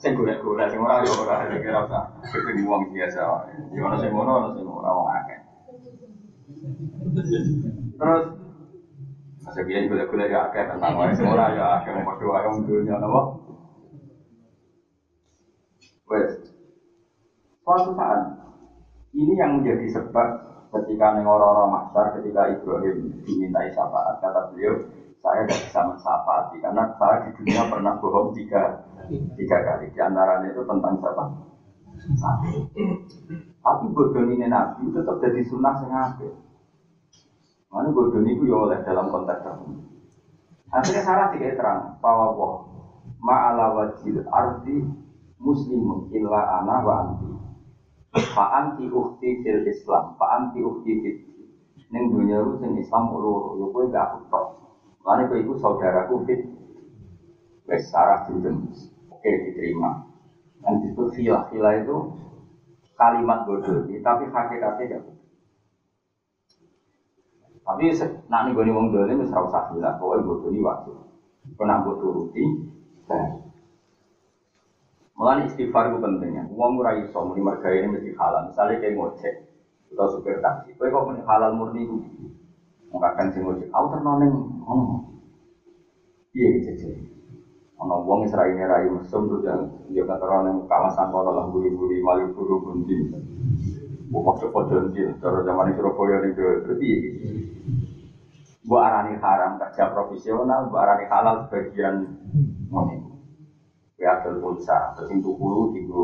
[0.01, 2.09] Sing golek-golek sing ora yo ora kira usah.
[2.29, 3.21] Kuwi wong biasa.
[3.73, 4.91] Yo ono sing ngono ono ora
[5.21, 5.39] akeh.
[7.97, 8.23] Terus
[9.41, 12.61] Masa biyen golek-golek ya akeh tentang wae sing ora ya akeh mau padha wae wong
[12.69, 13.21] dunya napa.
[16.09, 16.33] Wes.
[17.65, 18.40] Suatu saat
[19.11, 20.27] ini yang menjadi sebab
[20.71, 24.87] ketika nengororo masyar ketika Ibrahim dimintai syafaat kata beliau
[25.21, 28.81] saya tidak bisa mensapati karena saya di dunia pernah bohong tiga
[29.37, 29.93] tiga kali.
[29.93, 31.23] Di antaranya itu tentang siapa?
[33.61, 36.29] Tapi bodoh ini nabi tetap jadi sunnah sengaja
[37.71, 39.79] mana bodoh itu ya oleh dalam konteks tertentu
[40.67, 42.55] akhirnya salah tiga terang bahwa wah
[43.23, 44.83] ma'ala wajil arti
[45.39, 46.95] muslimun illa ana wa
[48.11, 51.17] fa anti ukti fil islam fa anti ukti fil
[51.91, 54.45] Neng dunia itu sing Islam loro, yo kowe gak aku tok.
[55.03, 56.39] Lalu itu ibu saudaraku fit.
[57.67, 58.55] Wes sarah jujur.
[59.11, 59.99] Oke diterima.
[60.63, 61.51] Dan itu vila.
[61.51, 61.95] Vila itu
[62.95, 63.83] kalimat bodoh.
[63.83, 65.01] Tapi hakikatnya tidak
[67.61, 67.83] Tapi
[68.31, 69.99] nak nih gue wong dolim ini serau sah vila.
[69.99, 70.95] Pokoknya bodoh ini wajib.
[71.59, 72.43] Kena gue turuti.
[75.21, 76.49] Mulai istighfar itu pentingnya.
[76.49, 78.49] Uang murah iso, muni marga ini mesti halal.
[78.49, 79.33] Misalnya kayak ngocek,
[79.93, 80.73] atau supir taksi.
[80.81, 81.93] Kau kok halal murni itu.
[82.89, 84.33] Mengkakan sing ngojek, aku ternoning
[84.65, 85.05] ono.
[86.33, 86.93] Iya gitu sih.
[87.85, 92.01] Ono wong Israel ini rai mesum tuh yang dia kata orang kawasan kota lah buri-buri
[92.01, 92.97] mali buru bunti.
[94.09, 96.89] Bukan pojok jil, cara zaman Surabaya nih berarti
[98.65, 102.09] Bu arani haram kerja profesional, bu arani halal sebagian
[102.73, 103.10] moni.
[104.01, 106.01] Ya adol pulsa, terus itu puluh tiga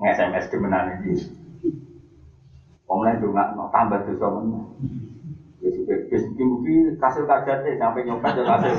[0.00, 1.12] nge-SMS kemenan ini.
[2.88, 4.58] Pemenang juga no, tambah dosa mana?
[5.62, 8.74] Ya juga, ya mungkin kasil kajar deh sampai nyopet ya kasil.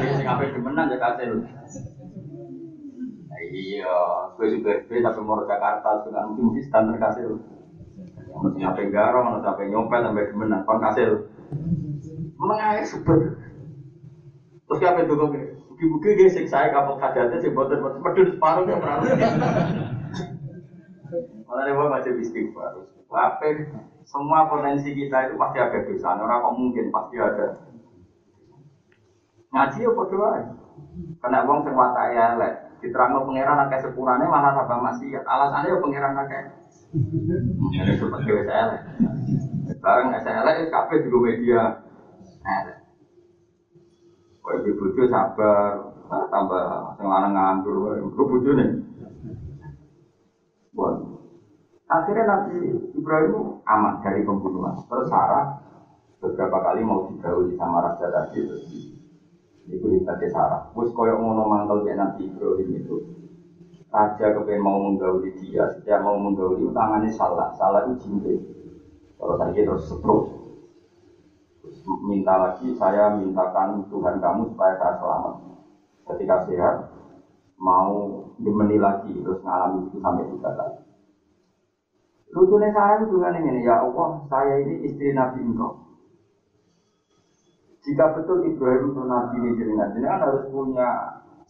[0.00, 1.32] Ya sampai demenan ya kasil.
[3.52, 3.96] Iya,
[4.38, 7.30] gue juga gue sampai mau Jakarta dengan mungkin mungkin standar kasil.
[8.32, 11.10] Mau sampai garong, mau sampai nyopet sampai demenan, kon kasil.
[12.38, 13.18] Mengenai super.
[14.68, 15.30] Terus apa itu kok?
[15.82, 19.02] Buki-buki dia siksa kapal kajatnya sih boten pedul separuh ya pernah.
[21.42, 22.86] Malah dia masih istighfar.
[23.10, 23.50] Apa
[24.06, 26.14] semua potensi kita itu pasti ada dosa.
[26.22, 27.66] Orang kok mungkin pasti ada.
[29.50, 30.54] Ngaji ya berdoa.
[31.18, 32.54] Karena uang sing watak ya lek.
[32.78, 35.26] Diterangno pangeran akeh sepurane malah tambah maksiat.
[35.26, 36.42] Alasannya ya pangeran akeh.
[37.74, 38.82] Ini seperti saya lek.
[39.82, 41.62] Bareng saya lek kabeh juga media.
[42.46, 42.81] Elek.
[44.42, 45.70] Kau ibu bojo sabar,
[46.10, 46.66] tambah
[46.98, 48.68] sing lanang ibu bojo nih.
[50.74, 50.94] Buat
[51.92, 52.56] Akhirnya Nabi
[52.96, 54.80] Ibrahim aman dari pembunuhan.
[54.88, 55.60] Terus Sarah
[56.24, 58.64] beberapa kali mau digauli sama raja tadi terus
[59.68, 60.62] itu ibadah Sarah.
[60.72, 62.96] Wes koyok ngono mantel dia Nabi Ibrahim itu.
[63.92, 68.32] Raja kepengen mau menggauli dia, setiap mau menggauli tangannya salah, salah itu cinta.
[69.20, 70.41] Kalau tadi terus setruk,
[72.04, 75.34] minta lagi saya mintakan Tuhan kamu supaya saya selamat.
[76.02, 76.76] Ketika sehat,
[77.62, 80.78] mau dimeni lagi terus ngalami itu sampai tiga kali.
[82.32, 85.84] Lucunya saya itu dengan ini, ya Allah, saya ini istri Nabi engkau.
[87.84, 90.88] Jika betul Ibrahim itu Nabi ini jenengan, jenengan harus punya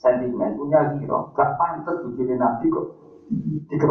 [0.00, 1.30] sentimen, punya giro.
[1.38, 2.86] Gak pantas bujuni Nabi kok.
[3.70, 3.88] Tiga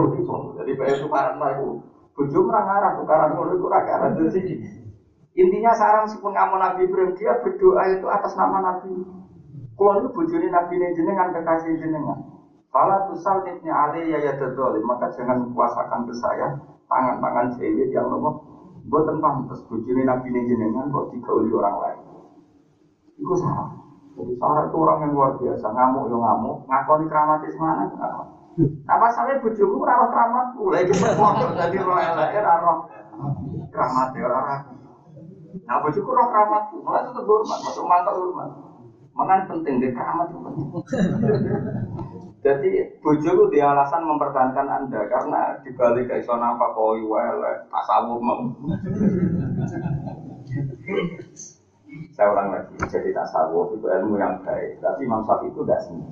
[0.61, 1.79] jadi bayar tukaran lah itu.
[2.11, 4.11] Bujuk orang arah, tukaran itu kurang arah.
[5.37, 8.91] Intinya sekarang meskipun kamu Nabi Ibrahim, dia berdoa itu atas nama Nabi.
[9.75, 12.41] Kalau itu bujuni Nabi ini jenengan, kekasih jenengan.
[12.71, 14.31] Kalau tusal titnya ali ya ya
[14.87, 16.55] maka jangan kuasakan ke saya.
[16.87, 18.47] Tangan-tangan cewek yang nopo
[18.87, 21.99] buatan pantas bujuni nabi ini jenengan kok digauli orang lain.
[23.19, 23.67] Itu salah
[24.11, 25.67] jadi Sarah itu orang yang luar biasa.
[25.71, 26.55] Ngamuk yo ngamuk.
[26.67, 27.83] Ngakoni kramatis mana?
[28.59, 30.63] Nah masalahnya bujuku ora kramatku.
[30.71, 32.77] Lagi sepuluh jadi roh elek roh.
[33.71, 34.80] Kramat ora ragu
[35.67, 38.49] nah bujuku roh kramatku malah itu hormat masuk mantap hormat
[39.11, 40.67] Makanya penting di keramat itu penting.
[42.41, 42.71] Jadi
[43.05, 48.41] bojo dia alasan mempertahankan anda karena dibalik ke iso apa koi wele tasawuf mau.
[52.15, 54.79] Saya ulang lagi, jadi tasawuf itu ilmu yang baik.
[54.79, 56.07] Tapi Imam Syafi'i itu tidak seni.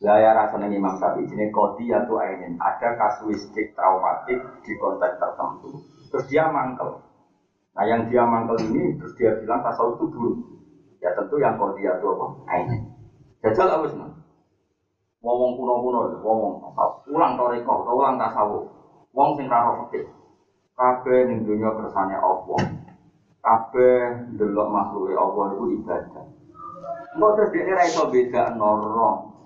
[0.00, 5.84] Saya rasanya Imam Syafi'i ini kodi atau ainin ada kasuistik traumatik di konteks tertentu.
[6.10, 7.05] Terus dia mangkel.
[7.76, 10.36] Nah yang dia mangkel ini terus dia bilang tasawuf itu buruk.
[11.04, 12.26] Ya tentu yang kodi atau apa?
[12.56, 12.88] Ainin.
[13.44, 14.00] Jajal apa sih?
[15.20, 16.38] Wong kuno-kuno, wong
[17.12, 18.64] ulang toriko, ulang tasawuf.
[19.12, 20.08] Wong sing karo fikih.
[20.72, 22.60] Kabeh ning dunya kersane Allah.
[23.44, 26.24] Kabeh ndelok makhluke Allah iku ibadah.
[27.16, 29.36] Mbok terus dhekne ra iso beda noro.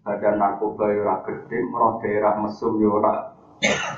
[0.00, 3.12] badan narkoba ya ora gede, roh daerah mesum ya ora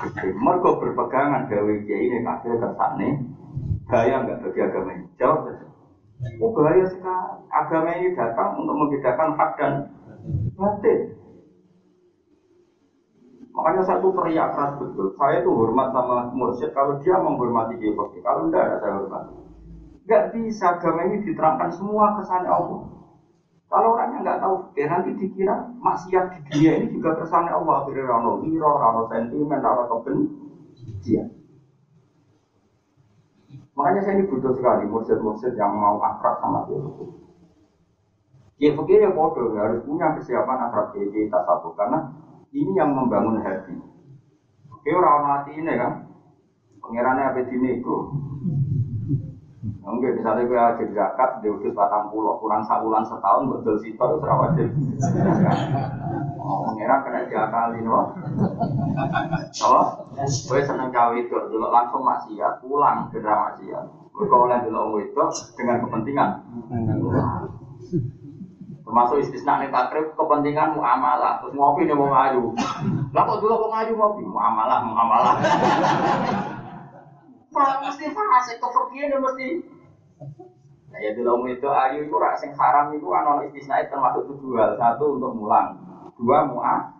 [0.03, 0.35] gede.
[0.35, 3.09] Mergo berpegangan gawe kiai ini kabeh kersane
[3.93, 5.05] bahaya enggak bagi agama ini.
[5.21, 5.65] Jawab saja.
[6.41, 7.33] Oh bahaya sekali.
[7.53, 9.73] Agama ini datang untuk membedakan hak dan
[10.57, 10.99] batin.
[13.53, 15.13] Makanya saya tuh teriak keras betul.
[15.13, 19.23] Saya tuh hormat sama mursyid kalau dia menghormati Kiai Kalau enggak ada saya hormat.
[20.09, 22.81] Enggak bisa agama ini diterangkan semua kesannya Allah.
[23.69, 27.85] Kalau orangnya nggak tahu fikih nanti dikira maksiat di dunia ini juga kesannya Allah.
[27.85, 31.42] Akhirnya rano hiro, rano sentimen, rano kebencian.
[33.73, 36.77] Makanya saya ini butuh sekali mursyid-mursyid yang mau akrab sama dia.
[38.53, 42.13] Kiai fikih ya bodoh, harus punya kesiapan akrab kiai tasawuf karena
[42.53, 43.73] ini yang membangun hati.
[44.69, 46.05] Oke orang hati ini kan,
[46.85, 47.95] pengirannya apa dini itu.
[49.63, 54.59] Mungkin misalnya gue aja zakat, udah batang pulau, kurang sabulan setahun, betul sih, terus rawat
[54.59, 54.67] wajib.
[56.43, 58.11] Oh, pengiran kena diakali, no.
[59.63, 59.85] Oh,
[60.19, 63.85] gue seneng cawe itu, dulu langsung maksiat, pulang ke maksiat.
[64.11, 65.23] Gue oleh dulu itu
[65.55, 66.29] dengan kepentingan
[68.83, 72.53] termasuk istisna nih takrib kepentingan muamalah terus ngopi nih mau ngaju
[73.09, 75.35] lah dulu kok ngaju ngopi muamalah muamalah
[77.53, 79.47] Pak mesti fase kepergian mesti
[80.93, 84.53] Nah, ya dulu itu ayu itu rak sing haram itu kan ono istisna termasuk tujuh
[84.53, 84.77] hal.
[84.77, 85.73] Satu untuk mulang,
[86.21, 86.93] dua muah.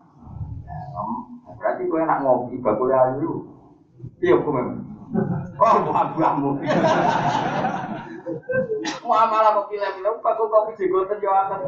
[0.66, 3.46] Ya, berarti gue enak ngopi bakul ayu.
[4.18, 4.82] Iya gue memang.
[5.62, 6.58] Oh, muah kamu.
[9.06, 11.60] Muamalah kok pilih-pilih, aku kopi jegoten yo akeh.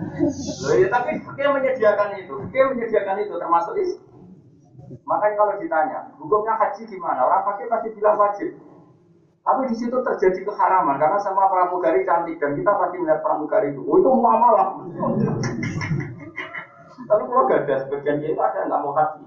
[0.64, 3.90] Loh ya tapi dia menyediakan itu, dia menyediakan itu termasuk is.
[5.06, 7.20] Makanya kalau ditanya, hukumnya haji gimana?
[7.26, 8.50] Orang pakai pasti bilang wajib.
[9.46, 13.78] Tapi di situ terjadi keharaman karena sama pramugari cantik dan kita pasti melihat pramugari itu.
[13.86, 14.82] Oh itu muamalah.
[17.06, 19.22] Tapi kalau gak ada sebagian itu ada nggak mau haji.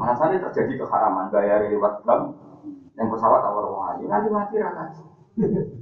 [0.00, 2.40] Alasannya terjadi keharaman bayar lewat bank
[2.96, 4.96] yang pesawat awal ayu nanti mati rakyat.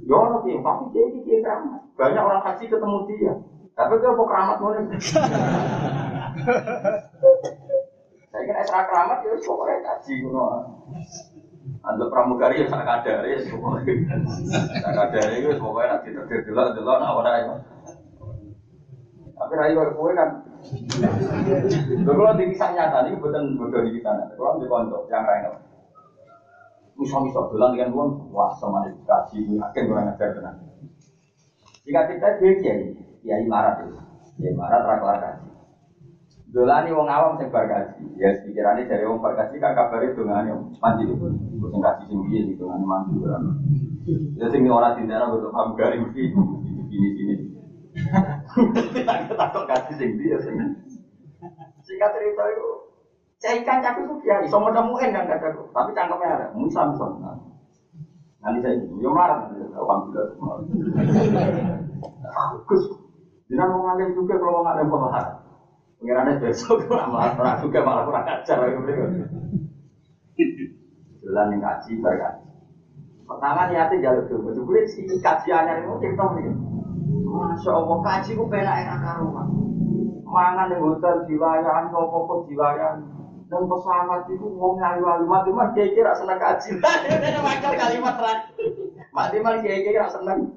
[0.03, 1.81] Ya orang tapi dia ini keramat.
[1.95, 3.33] Banyak orang haji ketemu dia.
[3.77, 4.73] Tapi dia mau keramat mau
[8.27, 10.45] Saya kira esra keramat ya pokoknya haji kuno.
[11.85, 14.17] Anda pramugari ya sak kadare ya pokoknya.
[14.81, 17.61] Sak kadare itu pokoknya nanti terjadi dulu nak ora
[19.37, 20.41] Tapi rayu kowe kan
[22.01, 24.33] Lho kalau di kisah nyata ini bukan bodoh di kisah nyata.
[24.33, 25.53] Kalau di konco yang lain
[26.97, 30.57] Misal-misal bilang dengan uang, wah sama ini kaji, yakin kurang ajar tenang.
[31.85, 33.99] Jika kita dia kiai, kiai marat itu,
[34.39, 35.51] kiai marat raklar kaji.
[36.47, 40.63] Dolani wong awam sing bar ya pikirannya dari wong bar kaji kan kabar itu yang
[40.79, 43.19] mandi, sing kaji sing gitu kan mandi
[44.39, 46.23] Ya sing ora tindak betul paham gari mesti
[46.87, 47.35] ini sini.
[48.95, 50.55] Kita takut kaji sing dia sing.
[51.83, 52.67] Singkat cerita itu,
[53.39, 57.15] saya ikan cakep itu ya, iso menemuin kan kata tapi cangkemnya ada, misal misal.
[58.43, 60.35] Nanti saya yo marah, alhamdulillah.
[62.37, 63.06] Bagus.
[63.47, 65.25] Jangan mau ngalim juga kalau mau ngalim pemahar.
[65.97, 68.77] Pengirannya besok malah pernah juga malah kurang ajar lagi
[71.25, 72.45] Jalan yang kaji berkaji.
[73.27, 74.55] Pertama niatnya jalur dulu.
[74.55, 76.47] Jebule si kajiannya itu cerita nih.
[77.27, 79.47] Masya Allah, kaji ku penak enak karuan.
[80.23, 82.95] Mangan yang hotel diwayan, kok diwayan.
[83.47, 86.75] Dan pesawat itu wong ngayu ayu mati mah kiai kira seneng kaji.
[87.47, 88.67] Makar kalimat terakhir.
[89.15, 90.51] Mati mah kiai kira seneng.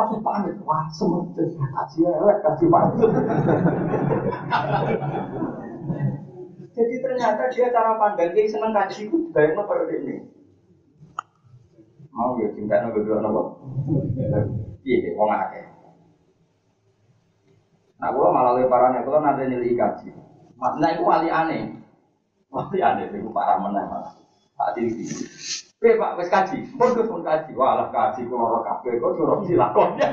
[0.00, 3.04] Langsung pamit, wah semuanya kaji elek, kaji mati.
[6.72, 10.14] Jadi ternyata dia cara pandang dia seneng kaji itu bayangnya seperti ini.
[12.16, 13.60] Mau ya cinta nabi dua nopo.
[14.80, 15.68] Iya, wong akeh.
[18.00, 20.16] Nah, gua malah lebih parahnya, kalau nanti nilai kaji.
[20.56, 21.76] Nah, itu wali aneh.
[22.48, 24.16] Wali aneh, itu parah menang malah.
[24.56, 25.04] Saat ini.
[25.80, 30.12] Oke pak, wes kaji, pun pun kaji, walah kaji, kalau orang kafe, kok suruh silakonnya.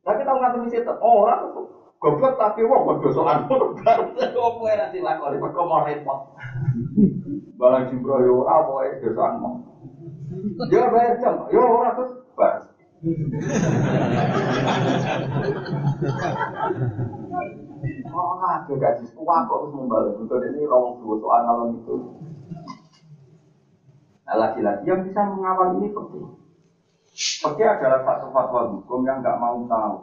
[0.00, 1.68] Nah kita nggak mesti oh orang tuh
[2.00, 6.32] goblok tapi wong kok dosokan baru opo era dilakoni kok mau repot.
[7.60, 9.54] Balang jimbro yo ora apa wis dosokan mau.
[10.72, 12.72] Yo bayar jam, yo ora terus bar.
[18.10, 20.16] Oh, ada gaji sekolah kok harus membalik.
[20.16, 21.96] Untuk ini rawang dua soal malam itu.
[24.30, 26.22] Nah, lagi-lagi yang bisa mengawal ini penting.
[27.42, 29.94] Pergi adalah satu fatwa hukum yang nggak mau tahu.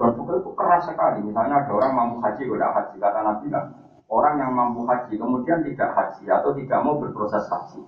[0.00, 1.20] Dan itu keras sekali.
[1.28, 3.76] Misalnya ada orang mampu haji, udah haji kata Nabi kan.
[4.08, 7.84] Orang yang mampu haji kemudian tidak haji atau tidak mau berproses haji.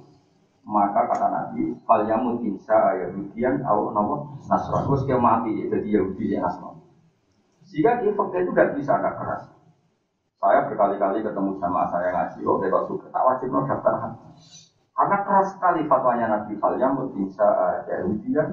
[0.63, 4.85] maka kata Nabi, fal yamut insya Yahudian atau nopo Nasrani.
[4.87, 6.85] Terus dia mati jadi Yahudi ya Nasrani.
[7.67, 9.43] Sehingga di fakta itu tidak bisa ada keras.
[10.39, 14.23] Saya berkali-kali ketemu sama saya ngaji, oh kita suka tak wajib no daftar haji.
[15.13, 17.45] Karena keras sekali fatwanya Nabi fal yamut insya
[17.85, 18.49] Yahudian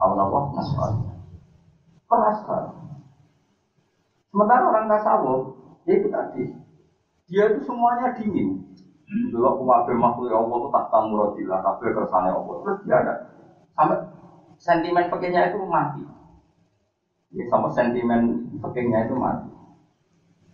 [0.00, 1.04] atau nopo Nasrani.
[2.08, 2.72] Keras sekali.
[4.32, 5.52] Sementara orang tasawuf,
[5.84, 6.48] ya itu tadi,
[7.28, 8.56] dia itu semuanya dingin.
[9.28, 12.56] Dulu kuwabe makhluk Allah itu tak tamu rodila, kabeh kersane Allah.
[12.56, 13.14] Terus dia ada
[13.76, 14.00] sampai
[14.56, 16.08] sentimen pekehnya itu mati.
[17.36, 19.52] Ya, sampai sentimen pekehnya itu mati.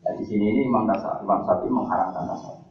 [0.02, 2.63] Nah, di sini ini Imam Tasawuf, Imam Sapi mengharamkan tasawuf.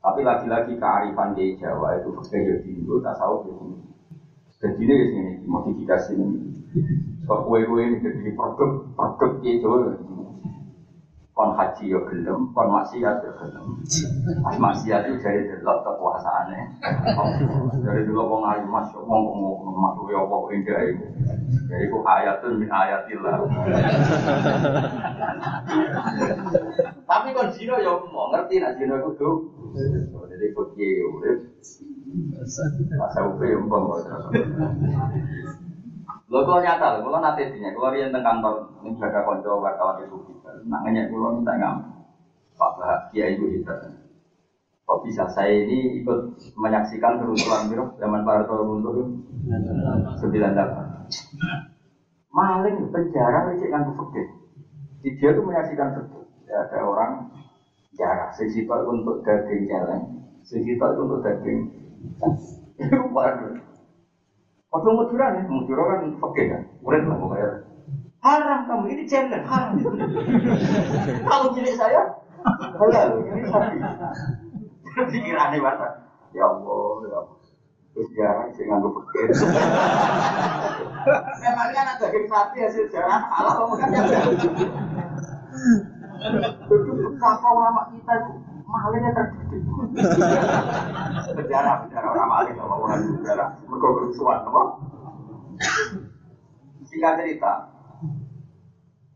[0.00, 3.76] Tapi lagi-lagi kearifan di Jawa itu pekeh ya dulu, tasawuf ya sini.
[4.60, 6.40] Dan sini di sini modifikasi ini.
[7.28, 9.92] Kok kue-kue ini jadi produk produk di Jawa
[11.40, 13.80] kon haji yo gelem, kon maksiat yo gelem.
[14.44, 16.84] Pas maksiat itu dari delok kekuasaannya.
[17.80, 21.06] Dari dulu wong ayu mas, wong wong masuk yo apa indah itu.
[21.64, 23.40] Jadi ku ayatun min ayatillah.
[27.08, 29.36] Tapi kon zino yo mau ngerti nak zino itu tuh.
[29.70, 31.38] Jadi fakir urip.
[32.98, 33.84] Masa upe yo mbong
[36.30, 38.54] Lho kalau nyata, kalau nanti dinya, kalau dia tentang kantor,
[38.86, 41.74] ini jaga konco wartawan itu kita, nak ngenyek kalau minta ngam,
[42.54, 43.74] Pak Bahagia itu kita.
[44.86, 46.18] Kok bisa saya ini ikut
[46.54, 49.10] menyaksikan kerusuhan biro zaman Pak Harto runtuh
[50.22, 50.86] sembilan delapan.
[52.30, 54.26] Maling penjara itu kan fakir.
[55.02, 56.30] Dia tuh menyaksikan betul.
[56.46, 57.10] Ya, ada orang
[58.00, 60.04] jarak, sesitok untuk daging celeng,
[60.40, 61.68] sesitok untuk daging.
[63.12, 63.60] Baru.
[64.72, 67.48] Waktu Madura nih, Madura kan fakir kan, murid lah pokoknya.
[68.22, 69.74] Haram kamu ini challenge haram.
[71.28, 72.22] Kalau milik saya,
[72.78, 73.76] halal ini sapi.
[75.10, 75.88] Pikirannya mata,
[76.30, 77.36] ya Allah, ya Allah.
[77.90, 79.26] Terus jarang sih nganggo fakir.
[81.42, 83.90] Emangnya anak daging sapi hasil jarang halal kamu kan
[86.20, 86.52] ya.
[86.68, 88.32] Betapa ulama kita itu
[88.68, 89.60] malingnya terdidik.
[91.26, 93.48] Sejarah, sejarah orang maling, apa orang sejarah.
[93.66, 94.62] Mereka kerusuhan, apa?
[96.90, 97.52] Singkat cerita,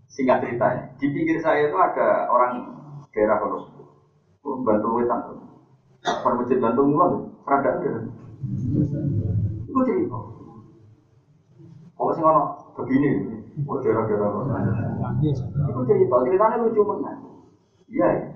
[0.07, 2.71] singkat ceritanya, di pinggir saya itu ada orang
[3.11, 3.67] daerah kalau
[4.63, 5.21] bantu wetan,
[6.03, 8.15] per masjid bantu mulan, rada enggak.
[9.67, 10.19] Itu cerita.
[11.95, 12.43] Kok sih ngono
[12.79, 14.31] begini, kok daerah-daerah
[15.71, 17.11] Itu cerita, ceritanya lucu mana?
[17.87, 18.27] Iya, ya.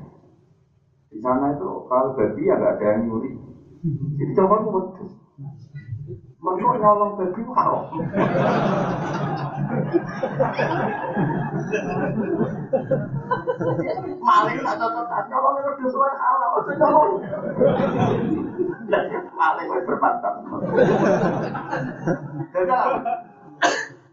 [1.09, 3.33] Di sana itu kalau babi ya nggak ada yang nyuri.
[4.21, 5.11] Jadi coba aku wedus.
[6.39, 7.83] Mereka nyolong babi itu haram.
[14.23, 16.51] Maling atau tetap nyolong wedus itu haram.
[16.61, 17.11] Itu nyolong.
[19.35, 20.35] Maling itu berbantah.
[22.53, 22.73] Jadi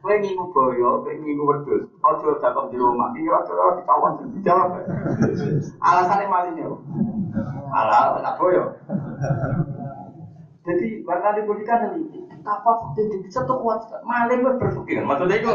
[0.05, 1.89] Kowe ngingu boyo, kowe ngingu wedhus.
[2.05, 3.09] Aja dakok di rumah.
[3.17, 4.69] Iki ora ora ditawan dijawab.
[5.81, 6.69] Alasane malingnya.
[7.73, 8.77] Halal tak boyo.
[10.61, 15.49] Jadi warna dibudikan ini betapa fakta bisa tuh kuat maling gue berpikir maksudnya itu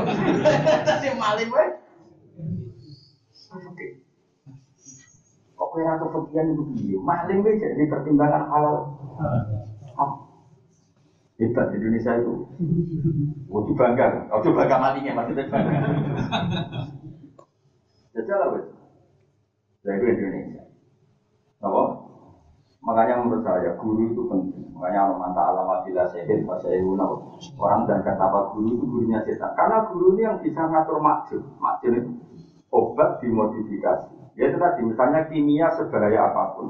[0.82, 1.66] jadi maling gue
[3.46, 3.90] berpikir
[5.54, 8.90] kok kira kefakiran itu begini maling gue jadi pertimbangan halal
[11.40, 12.34] hebat di Indonesia itu.
[13.48, 15.78] Oh, bangga, oh bangga matinya maksudnya bangga.
[18.30, 18.66] Lah wes.
[19.82, 20.62] Ya itu Indonesia.
[21.64, 21.82] Apa?
[22.80, 24.64] Makanya menurut saya guru itu penting.
[24.76, 26.72] Makanya Allah manta alamat bila sehin bahasa
[27.60, 29.52] Orang dan kata apa guru itu gurunya setan.
[29.56, 31.40] Karena guru ini yang bisa ngatur makjid.
[31.60, 32.10] Makjid itu
[32.72, 34.38] obat dimodifikasi.
[34.38, 36.66] Ya itu tadi misalnya kimia sebahaya apa pun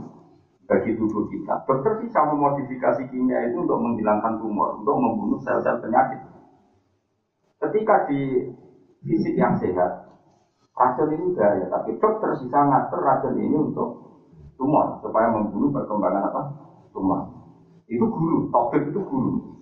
[0.71, 1.67] bagi tubuh kita.
[1.67, 6.23] Dokter bisa memodifikasi kimia itu untuk menghilangkan tumor, untuk membunuh sel-sel penyakit.
[7.59, 8.47] Ketika di
[9.03, 10.07] fisik yang sehat,
[10.71, 14.15] racun ini bahaya, tapi dokter bisa ngatur racun ini untuk
[14.55, 16.43] tumor, supaya membunuh perkembangan apa?
[16.95, 17.35] Tumor.
[17.91, 19.59] Itu guru, topik itu guru.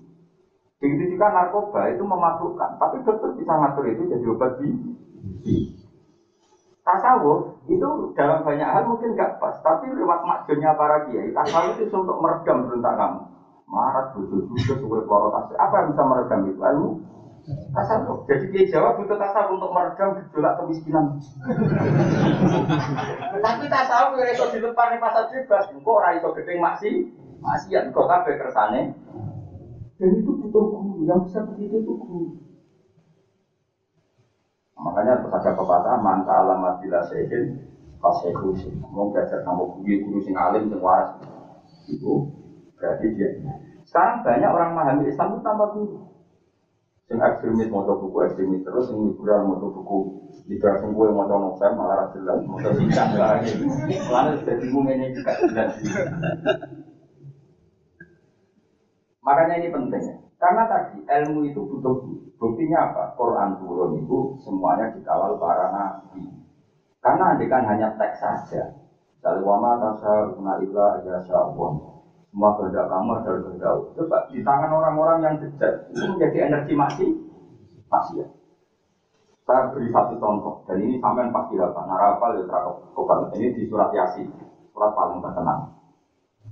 [0.78, 4.68] Begitu juga narkoba itu memabukkan, tapi dokter bisa ngatur itu jadi obat di
[6.89, 11.93] tasawuf itu dalam banyak hal mungkin nggak pas, tapi lewat makjunnya para kiai, tasawuf itu
[11.93, 13.20] untuk meredam berontak kamu.
[13.68, 16.57] Marat, butuh butuh suwe peloro Apa yang bisa meredam itu?
[16.57, 16.89] Ilmu
[17.76, 18.24] tasawuf.
[18.24, 21.05] Jadi kiai Jawa butuh tasawuf untuk meredam gejolak kemiskinan.
[23.45, 26.91] tapi tasawuf yang itu di depan nih pasar bebas, kok orang itu gede maksi,
[27.45, 28.80] maksiat kok kafe kersane.
[29.99, 32.47] Dan itu butuh guru, yang bisa begitu itu guru.
[34.78, 37.58] Makanya terus ada pepatah manta alamat bila sehin
[37.98, 38.72] kasih sih.
[38.94, 41.18] Mau belajar kamu guru guru sing alim sing waras
[41.90, 42.30] itu
[42.78, 43.28] berarti dia
[43.88, 45.96] Sekarang banyak orang memahami Islam itu tanpa guru.
[47.08, 49.98] Sing ekstremis mau buku ekstremis terus, sing liberal mau buku
[50.46, 53.52] liberal sing gue mau novel malah jelas, mau singkat lagi.
[54.12, 55.72] Lalu sudah bingung ini juga jelas.
[59.24, 60.04] Makanya ini penting.
[60.38, 63.03] Karena tadi ilmu itu butuh buktinya apa?
[63.18, 66.22] Quran turun itu semuanya dikawal para nabi.
[67.03, 68.62] Karena andikan hanya teks saja.
[69.18, 71.99] Dari wama tasa guna illa aja Allah.
[72.28, 77.11] Semua kehendak kamu adalah kehendak Coba di tangan orang-orang yang bejat itu menjadi energi masih
[77.89, 78.26] masih ya.
[79.49, 83.89] Saya beri satu contoh dan ini sampai pasti dapat narapal ya terapal Ini di surat
[83.97, 84.28] Yasin,
[84.76, 85.72] surat paling terkenal.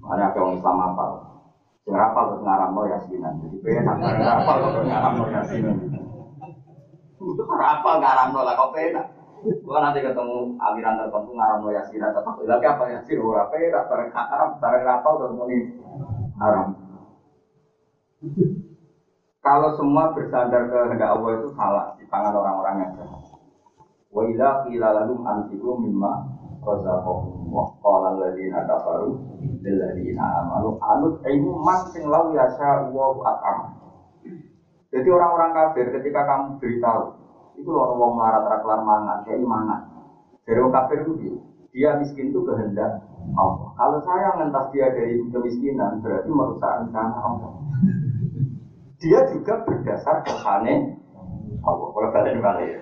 [0.00, 1.04] Makanya ada orang Islam apa?
[1.86, 3.38] Sing rapal terus ngaramno yasinan.
[3.46, 3.86] Jadi pengen
[4.18, 5.76] rapal terus ngaramno yasinan.
[7.14, 9.06] Itu rapal ngaramno lah kok penak.
[9.62, 14.50] Gua nanti ketemu aliran tertentu ngaramno yasinan tetap lagi apa yasin ora penak bareng haram
[14.58, 15.58] bareng rapal terus muni
[16.42, 16.74] haram.
[19.38, 23.22] Kalau semua bersandar ke hendak Allah itu salah di tangan orang-orang yang jahat.
[24.10, 26.35] Wa idza qila lahum anfiqu mimma
[26.66, 28.18] razaqahum wa qala
[28.66, 29.14] kafaru
[29.62, 33.14] lil ladzina amanu anut ilmu man sing lau yasha wa.
[34.90, 37.14] Jadi orang-orang kafir ketika kamu beritahu
[37.56, 39.80] itu loh wong melarat raklar mangan kayak mangan.
[40.46, 41.12] Dari orang kafir itu
[41.76, 43.04] dia miskin itu kehendak
[43.36, 43.68] Allah.
[43.76, 47.50] Kalau saya ngentas dia dari kemiskinan berarti merusak rencana Allah.
[48.96, 50.96] Dia juga berdasar kesane
[51.60, 51.88] Allah.
[51.92, 52.80] Kalau kalian balik ya.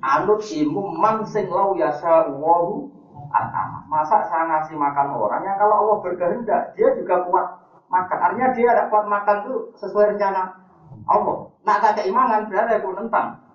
[0.00, 2.32] Anut ilmu man sing lau yasha
[3.28, 7.46] wa Masa saya ngasih makan orang yang kalau Allah berkehendak, dia juga kuat
[7.92, 8.18] makan.
[8.20, 10.48] Artinya dia ada kuat makan itu sesuai rencana
[11.08, 11.36] Allah.
[11.64, 13.48] Nah, tak keimanan berarti aku nentang.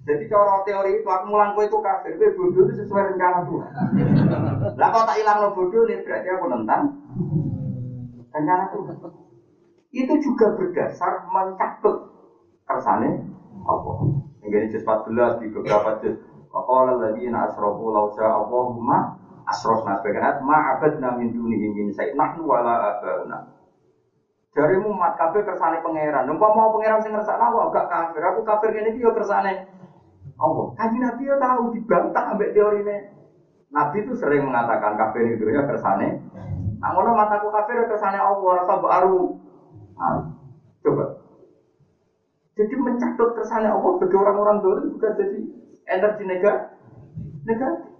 [0.00, 3.70] Jadi cara teori itu aku mulang itu kafir, gue bodoh itu sesuai rencana Tuhan.
[4.80, 6.82] Lah kalau tak hilang lo bodoh nih berarti aku nentang
[8.32, 8.96] rencana Tuhan.
[9.92, 11.96] Itu juga berdasar mencatut
[12.64, 13.28] kersane
[13.68, 13.96] Allah.
[14.40, 16.00] Ini juz 14 di beberapa
[16.50, 19.14] Waqala alladziina asrafu law syaa Allahumma
[19.46, 23.38] asrafna sebagian ma abadna min dunihi min syai' nahnu wala abauna.
[24.50, 26.26] Dari mat kafir kersane pangeran.
[26.26, 28.22] Numpa mau pangeran sing ngersakno aku gak kafir.
[28.34, 29.62] Aku kafir ngene iki yo kersane
[30.42, 30.66] Allah.
[30.74, 32.96] Kaji Nabi yo tahu dibantah ambek ini.
[33.70, 36.18] Nabi itu sering mengatakan kafir itu ya kersane.
[36.82, 39.38] Nah, ngono mataku kafir kersane Allah rasa baru.
[40.82, 41.04] Coba.
[42.58, 45.38] Jadi mencatut kersane Allah bagi orang-orang dulu juga jadi
[45.86, 46.76] energi negatif.
[47.44, 47.90] Negatif.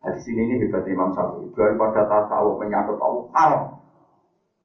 [0.00, 1.52] Nah, di sini ini hebat Imam Syafi'i.
[1.52, 3.64] Daripada tasawuf menyangkut Allah haram.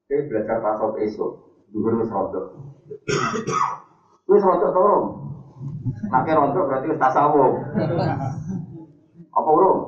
[0.08, 1.30] Dia belajar tasawuf esok.
[1.76, 2.44] Dulu harus rontok.
[4.24, 5.02] Wis rontok turun.
[6.08, 7.52] Nanti rontok berarti wis tasawuf.
[9.36, 9.80] Apa urung?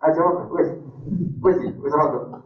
[0.00, 0.68] Ayo jawab, wis.
[1.44, 2.40] Wis, wis rontok.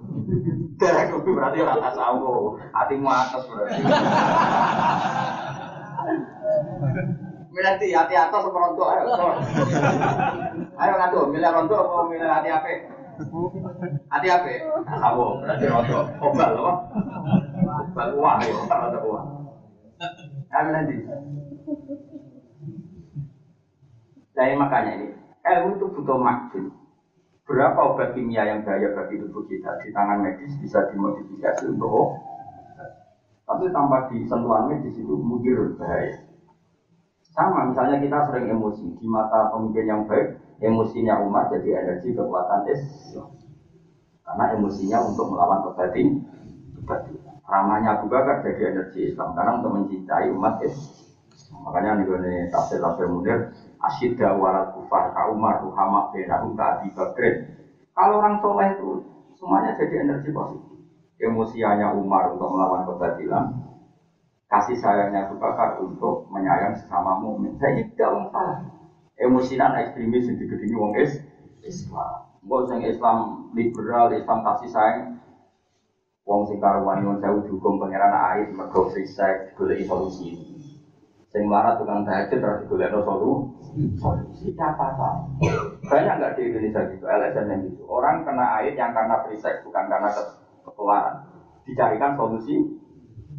[0.83, 2.59] Derek berarti ora tasawuf.
[2.75, 3.83] Hatimu atas berarti.
[7.59, 9.03] Di hati atas apa rontok ayo.
[10.79, 12.71] Ayo ngadu, milih rontok apa milih hati apa?
[14.15, 14.47] Hati apa?
[14.87, 15.25] Apa?
[15.43, 16.05] Berarti rontok.
[16.23, 16.73] Obal apa?
[17.91, 19.27] Obal uang ya, rontok uang.
[20.55, 20.97] Ayo di.
[24.39, 25.09] Jadi makanya ini,
[25.43, 26.71] ilmu itu butuh maksud.
[27.43, 32.23] Berapa obat kimia yang bahaya bagi tubuh kita di tangan medis bisa dimodifikasi untuk
[33.49, 36.28] tapi tanpa disentuhan medis itu mungkin bahaya.
[37.39, 42.67] Sama misalnya kita sering emosi di mata pemimpin yang baik, emosinya umat jadi energi kekuatan
[42.67, 43.31] Islam.
[44.27, 46.19] Karena emosinya untuk melawan kebatin,
[46.83, 47.15] kebatin.
[47.47, 50.99] Ramahnya Abu Bakar jadi energi Islam karena untuk mencintai umat Islam.
[51.63, 53.55] Makanya nih tafsir tafsir munir
[53.87, 56.91] asyidda warat kufar ka Umar ruhama benahum ka Abi.
[57.95, 59.07] Kalau orang soleh itu
[59.39, 60.75] semuanya jadi energi positif.
[61.23, 63.78] Emosianya Umar untuk melawan kebatilan,
[64.49, 67.53] kasih sayangnya Abu Bakar untuk menyayang sesama mukmin.
[67.61, 68.65] Saya tidak wong salah.
[69.21, 71.21] Emosinan ekstremis yang digedingi wong is
[71.61, 72.33] Islam.
[72.41, 75.21] Mbok sing Islam liberal, Islam kasih sayang
[76.25, 80.33] wong sing karuan nyuwun sewu dihukum pangeran air mergo free sex goleki solusi.
[81.29, 84.49] Sing melarat tukang tahajud terus digolekno solusi.
[84.49, 85.29] Tidak apa-apa.
[85.85, 87.85] Banyak nggak di Indonesia gitu, LSM yang gitu.
[87.85, 90.09] Orang kena air yang karena free bukan karena
[90.65, 91.17] ketularan.
[91.69, 92.55] Dicarikan solusi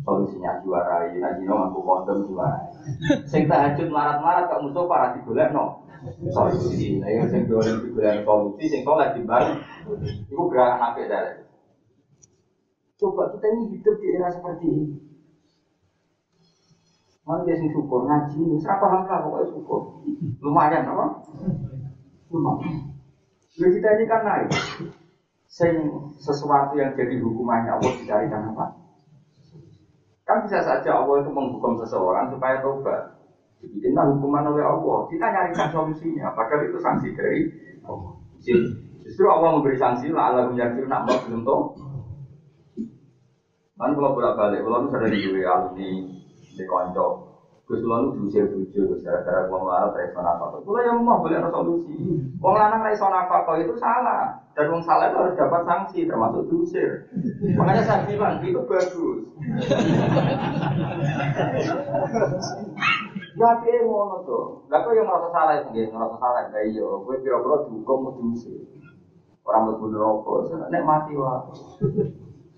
[0.09, 2.65] solusinya juara ini lagi no aku kondom juara
[3.29, 5.85] sing tahajud marat-marat kok musuh para digolek no
[6.33, 9.53] solusi nah yang sing digolek digolek solusi sing soleh di bali
[10.25, 11.45] itu gerakan apa dari
[12.97, 14.85] coba kita ini hidup di era seperti ini
[17.29, 20.01] Mana dia sing syukur ngaji, serapa hamlah pokoknya syukur.
[20.41, 21.21] Lumayan apa?
[22.33, 22.89] Lumayan.
[23.53, 24.49] Jadi kita ini kan naik.
[25.49, 25.73] sing
[26.17, 28.65] sesuatu yang jadi hukumannya Allah dicarikan apa?
[30.29, 33.17] Kan bisa saja Allah itu menghukum seseorang supaya tobat.
[33.65, 35.09] Dibikinlah hukuman oleh Allah.
[35.09, 36.29] Kita nyarikan solusinya.
[36.37, 37.49] Padahal itu sanksi dari
[37.81, 38.13] Allah.
[39.01, 41.61] Justru Allah memberi sanksi lah Allah menjadi nak belum tahu.
[43.79, 45.91] Kan kalau bolak balik, kalau misalnya di alumni
[46.51, 47.28] di konco,
[47.69, 50.57] Gus lalu diusir bujuk, gara-gara gua marah dari sana apa?
[50.65, 51.93] Kalau yang mau boleh ada solusi.
[52.41, 54.41] Wong lanang dari sana apa itu salah.
[54.57, 57.05] Dan wong salah itu harus dapat sanksi, termasuk diusir.
[57.53, 59.21] Makanya saya bilang itu bagus.
[63.37, 64.39] Ya piye ngono to.
[64.65, 68.65] Kok yang merasa salah sendiri, merasa salah ya iya, kowe pira-pira dihukum diusir.
[69.45, 71.53] Orang mlebu neraka, nek mati wae.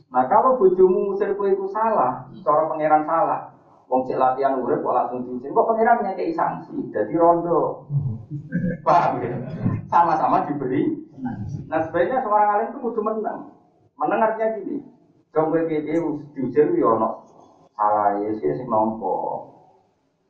[0.07, 3.59] Nah kalau bojomu musir kowe itu salah, cara pangeran salah,
[3.91, 5.51] Wong cek latihan urip kok langsung diusir.
[5.51, 7.83] Kok pangeran ngekei sanksi, jadi rondo.
[8.87, 9.35] Paham ya?
[9.91, 10.87] Sama-sama diberi.
[11.67, 13.51] Nah sebenarnya seorang alim itu kudu menang.
[13.99, 14.79] Menang artinya gini.
[15.35, 17.19] Dong kowe piye diusir yo ono
[17.75, 19.43] salah ya sih sing nompo.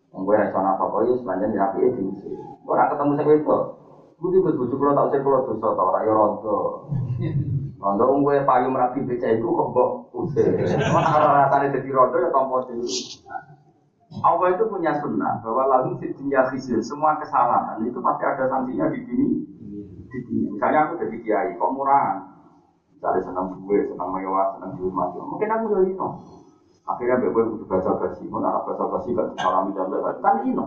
[0.10, 2.42] Wong kowe iso apa kok ya sepanjang ya piye diusir.
[2.66, 3.62] Ora ketemu sing wedok.
[4.18, 6.58] Kudu kudu bojo kula tak usir kula dosa ta ora yo rondo.
[7.78, 10.50] Rondo wong kowe payu merapi beca iku kok mbok usir.
[10.90, 12.90] Ora rasane dadi rondo ya tampa dhewe.
[14.20, 19.00] Allah itu punya sunnah bahwa lalu dunia khizyun semua kesalahan itu pasti ada sanksinya di
[19.08, 19.28] sini.
[20.12, 20.52] Di dunia.
[20.52, 22.20] Misalnya aku jadi kiai, kok murahan?
[22.92, 25.08] Misalnya senang gue, senang mewah, senang di rumah.
[25.16, 26.08] Mungkin aku jadi ino.
[26.84, 30.66] Akhirnya gue butuh baca basi, mau arah baca basi gak disalami dan baca kan ino.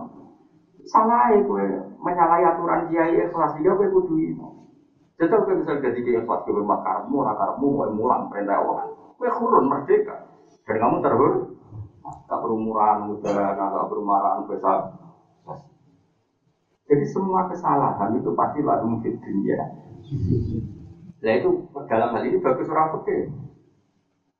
[0.89, 1.65] Salah ya gue
[2.01, 4.73] menyalahi aturan kiai ikhlas dia gue kudu ino.
[5.21, 8.89] Jadi gue bisa jadi kiai ikhlas gue makarmu, rakarmu, mau mulang perintah Allah.
[9.21, 10.33] Gue kurun merdeka.
[10.65, 11.54] Dan kamu terhur,
[12.29, 14.79] tak berumuran muda, tak berumuran besar.
[16.85, 19.57] Jadi semua kesalahan itu pasti lalu mungkin dunia.
[21.17, 21.49] Nah itu
[21.89, 23.25] dalam hal ini bagus orang fakir.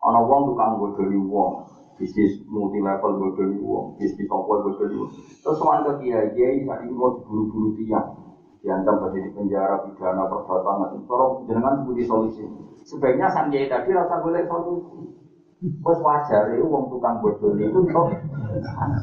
[0.06, 1.66] Ono wong tukang bodoni wong,
[1.98, 5.10] bisnis multi level bodoni wong, bisnis apa bodoni wong.
[5.42, 8.14] Terus soal ke kiai kiai saat ini mau buru-buru tiang,
[8.62, 12.46] diancam berada di penjara pidana perbuatan, tolong jenengan sebuti solusi.
[12.86, 15.25] Sebaiknya sang kiai tadi rasa boleh solusi.
[15.64, 18.12] Bos wajar itu uang tukang bodoh itu untuk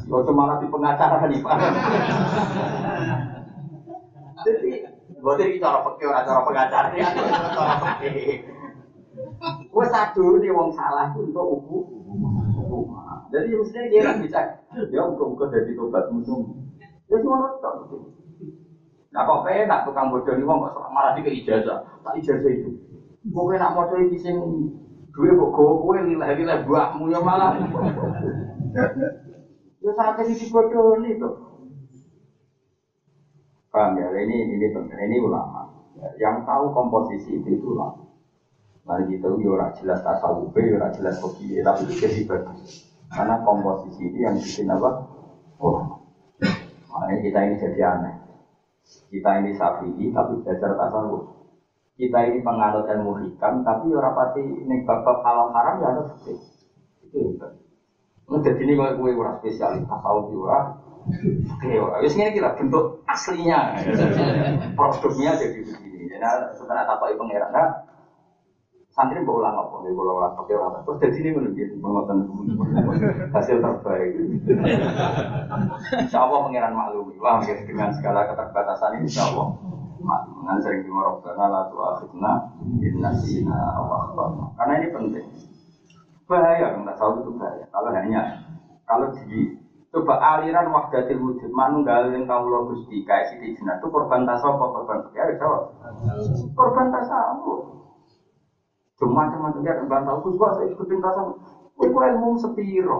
[0.05, 1.57] Gak malah di pengacara nih pak.
[4.43, 4.71] Jadi,
[5.17, 7.31] gue jadi cara orang cara pengacara ya, cara.
[9.65, 11.77] Gue satu nih uang salah itu untuk ubu.
[13.33, 14.39] Jadi mestinya dia kan bisa,
[14.93, 16.37] ya buka-buka dari tobat musuh.
[17.09, 17.75] Ya semua nonton.
[19.09, 22.77] Nah kok nak tukang bodoh nih uang malah di ijazah, tak ijazah itu.
[23.25, 24.21] Gue nak mau coba di
[25.13, 27.53] Gue kok gue lilah-lilah buahmu ya malah.
[29.83, 31.29] Ya saat ini dibodohi itu.
[33.69, 34.09] Paham ya?
[34.09, 34.97] Ini ini penting.
[34.97, 35.69] Ini ulama.
[36.17, 38.09] Yang tahu komposisi itu itu ulama.
[38.83, 42.83] Mari kita ya ora jelas tasawuf, ya jelas kopi, tapi itu jadi bagus.
[43.07, 45.07] Karena komposisi ini yang bikin apa?
[45.55, 46.03] Oh,
[46.91, 48.15] makanya kita ini jadi aneh.
[49.07, 51.42] Kita ini sapi, tapi belajar tasawuf
[51.93, 56.37] kita ini penganut ilmu hikam tapi orang pati ini bab halal haram ya ada fikih
[57.05, 57.53] itu hebat
[58.41, 60.59] jadi ini kalau gue orang spesialis tasawuf ora
[61.03, 61.99] Oke, ora.
[61.99, 63.75] Wis ngene kita bentuk aslinya.
[64.79, 66.07] Produknya jadi begini.
[66.07, 67.69] Jadi sebenarnya apa itu pangeran nah,
[68.87, 69.83] santri mau ulang apa?
[69.83, 72.17] Nih kalau ulang pakai orang terus jadi ini menunjuk pengotan
[73.35, 74.09] hasil terbaik.
[76.07, 77.11] Insya Allah pangeran maklum.
[77.19, 79.27] Wah, dengan segala keterbatasan ini Insya
[80.03, 82.31] Dengan sering dengar Rabbana la tu'akhidna
[82.83, 84.19] in nasina aw
[84.59, 85.25] Karena ini penting.
[86.27, 87.63] Bahaya nggak tahu itu bahaya.
[87.71, 88.21] Kalau hanya
[88.83, 89.55] kalau di
[89.93, 95.07] coba aliran wahdatil wujud manunggalin kamu lo gusti kayak siti jinak itu korban tasawuf korban
[95.15, 95.71] ya jawab.
[96.57, 97.61] Korban tasawuf
[98.99, 101.37] cuma cuma dia korban tasawuf gua saya ikutin tasawuf
[101.79, 102.99] itu ilmu sepiro.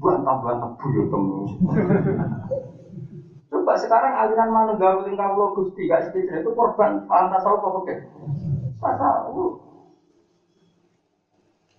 [0.00, 1.48] Bantah bantah buyut temu
[3.64, 7.78] Coba sekarang aliran mana gawe tingkah pulau gusti gak sedikit itu korban paham tasawuf apa
[7.80, 7.94] oke?
[8.76, 9.56] Tasawuf.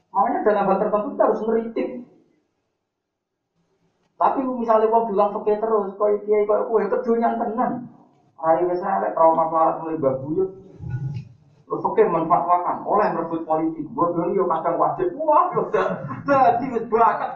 [0.10, 1.88] Makanya dalam hal tertentu kita harus ngeritik.
[4.18, 7.86] Tapi misalnya mau bilang pakai terus, kau kiai kau kue kedunya tenan.
[8.42, 10.65] Hari misalnya trauma pelarat mulai babuyut.
[11.66, 13.86] Terus oke manfaatkan oleh merebut politik.
[13.98, 15.10] Bodoh yo kadang wajib.
[15.18, 15.88] Wah, sudah
[16.22, 17.32] jadi wis bakat.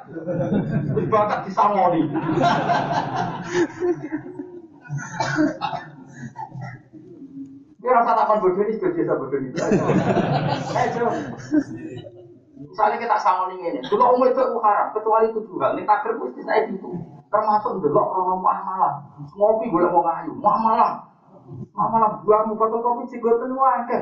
[0.94, 2.06] Wis bakat disangoni.
[7.80, 9.50] Dia rasa takon bodoh ini sudah biasa bodoh ini.
[10.78, 11.06] Ayo,
[12.70, 15.74] Misalnya kita sama ini, dulu umum itu haram, kecuali itu juga.
[15.74, 16.92] Ini takdir mesti saya itu.
[17.28, 19.04] Termasuk dulu kalau malah
[19.34, 21.02] ngopi gue mau ngayu, malah
[21.74, 24.02] Malah buahmu fotokopi cigoten wakil.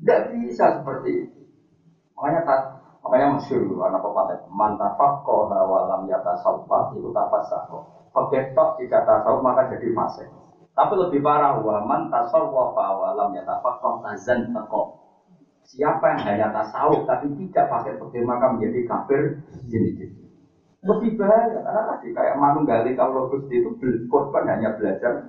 [0.00, 1.40] Tidak bisa seperti itu.
[2.16, 2.60] Makanya tak
[3.00, 7.88] makanya masyur anak pepatah mantafak kau lam yata salfa itu tafasako.
[8.10, 10.28] Pegetok tidak tasawuf maka jadi fase.
[10.76, 15.00] Tapi lebih parah waman tasawuf awalam yata kau tazan teko.
[15.64, 19.40] Siapa yang hanya tasawuf tapi tidak pakai petir maka menjadi kafir
[19.70, 20.10] jadi
[20.80, 23.76] lebih bahaya karena tadi kayak manunggali kalau Gusti itu
[24.08, 25.28] korban hanya belajar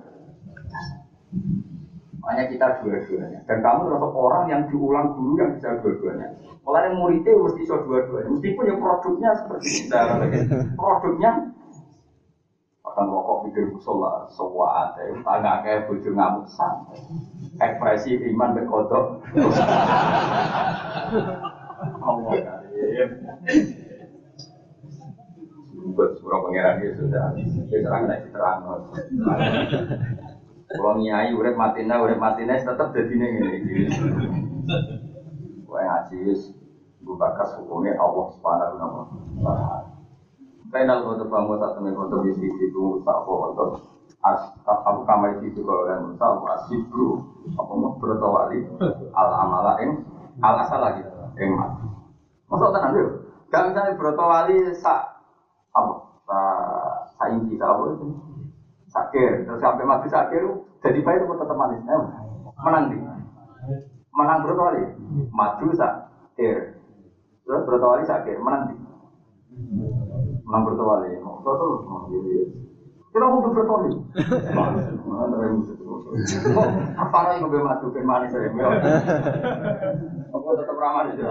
[2.22, 3.42] hanya kita dua-duanya.
[3.50, 6.30] Dan kamu termasuk orang yang diulang guru yang bisa dua-duanya.
[6.62, 8.30] Mulai muridnya mesti bisa dua-duanya.
[8.30, 10.00] Meskipun ya produknya seperti kita.
[10.78, 11.30] Produknya
[12.86, 15.02] akan rokok pikir musola, semua ada.
[15.24, 17.00] Tangga kayak bojo ngamuk santai.
[17.58, 19.06] Ekspresi iman berkodok.
[21.98, 22.32] Allah.
[25.82, 27.26] Buat surah pangeran dia sudah.
[27.66, 28.62] Dia terang naik terang.
[30.72, 33.90] Kalau nyai urip matina urip matina tetap jadi ini.
[35.68, 36.32] Wah ngaji
[37.02, 38.74] bu bakas hukumnya Allah subhanahu
[39.42, 39.90] wa taala.
[40.72, 43.76] Kainal kotor bangun satu nih kotor di sisi itu tak kotor.
[44.24, 47.08] As aku kamar itu kalau dan musa aku asibru
[47.58, 48.64] apa mau bertawali
[49.12, 50.00] al amala ing
[50.40, 51.04] al asal lagi
[51.36, 51.84] ing mati.
[52.48, 53.10] Masuk tanah dulu.
[53.52, 55.11] Gak misalnya bertawali sa apa sa sa
[57.38, 58.06] inci sa apa itu.
[58.92, 60.44] Sakir terus sampai mati sakir
[60.84, 61.80] jadi baik itu tetap manis.
[61.88, 62.02] Eh,
[62.62, 62.98] menang di
[64.12, 64.82] menang berapa kali
[65.32, 66.76] maju sakir
[67.42, 68.76] terus berapa kali sakir menang di
[70.44, 71.80] menang berapa kali mau terus
[73.12, 73.90] kita mau berapa kali
[76.96, 78.40] apa lagi gue maju ke manis ya
[80.28, 81.24] aku tetap ramah di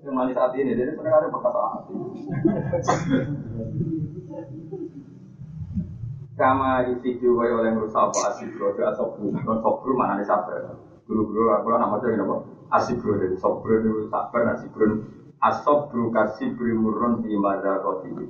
[0.00, 1.94] yang manis hati ini jadi sebenarnya perkataan hati
[6.40, 10.72] kama yusidu kaya oleh merusak apa asibro itu asobru kan sobru mana nih sabar.
[11.04, 12.48] Guru-guru aku lah nama jadi apa
[12.80, 15.04] asibro dari sobru itu sabar asibro
[15.44, 18.24] asobru kasibri murun di mada kotibi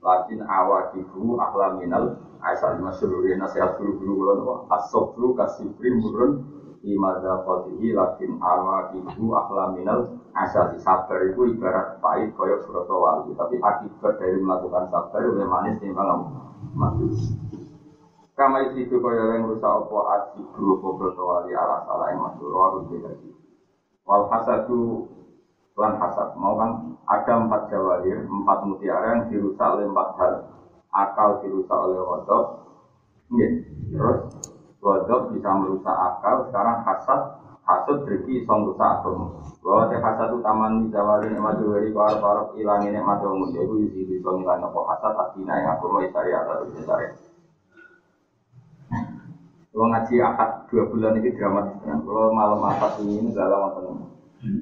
[0.00, 2.80] lakin awakibu ahlaminal asal.
[2.80, 6.40] Masyururi nasihat guru-guru kulon apa asobru kasibri murun
[6.80, 10.72] di mada kotibi lakin awakibu ahlaminal asal.
[10.80, 16.48] Sabar itu ibarat pahit koyok surat wali tapi akibat dari melakukan sabar lebih manis timbang
[16.74, 17.49] mati
[18.40, 22.48] Kama isi itu kaya yang rusak opo asik dulu kobroto wali ala salah yang masuk
[22.48, 23.28] roh lagi.
[24.08, 25.04] Wal hasadu
[25.76, 30.32] lan hasad mau kan ada empat jawahir, empat mutiara yang dirusak oleh empat hal.
[30.88, 32.44] Akal dirusak oleh wadok,
[33.28, 34.18] terus
[34.80, 36.48] wadok bisa merusak akal.
[36.48, 37.20] Sekarang hasad,
[37.68, 39.36] hasud berarti song rusak agama.
[39.60, 43.52] Bahwa teh hasad utaman di jawahir nikmat dari para para ilangi nikmat umum.
[43.52, 47.29] Jadi bisa ngilangi apa hasad, adina yang agama isari atau isari.
[49.70, 52.02] Kalau ngaji akad dua bulan ini dramatis kan.
[52.02, 53.96] Kalau malam akad ini nggak lama teman.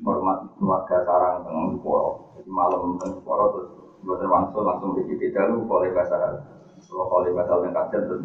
[0.04, 2.36] Hormat keluarga sarang tengah poro.
[2.36, 3.70] Jadi malam tengah poro terus
[4.04, 6.44] buat wangsul langsung di kita lu boleh bahasa.
[6.84, 8.20] Kalau boleh bahasa yang kajian terus.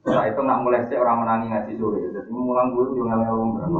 [0.00, 2.00] Setelah itu nak mulai sih orang menangi ngaji sore.
[2.00, 3.78] Jadi mulang dulu juga ngelong berapa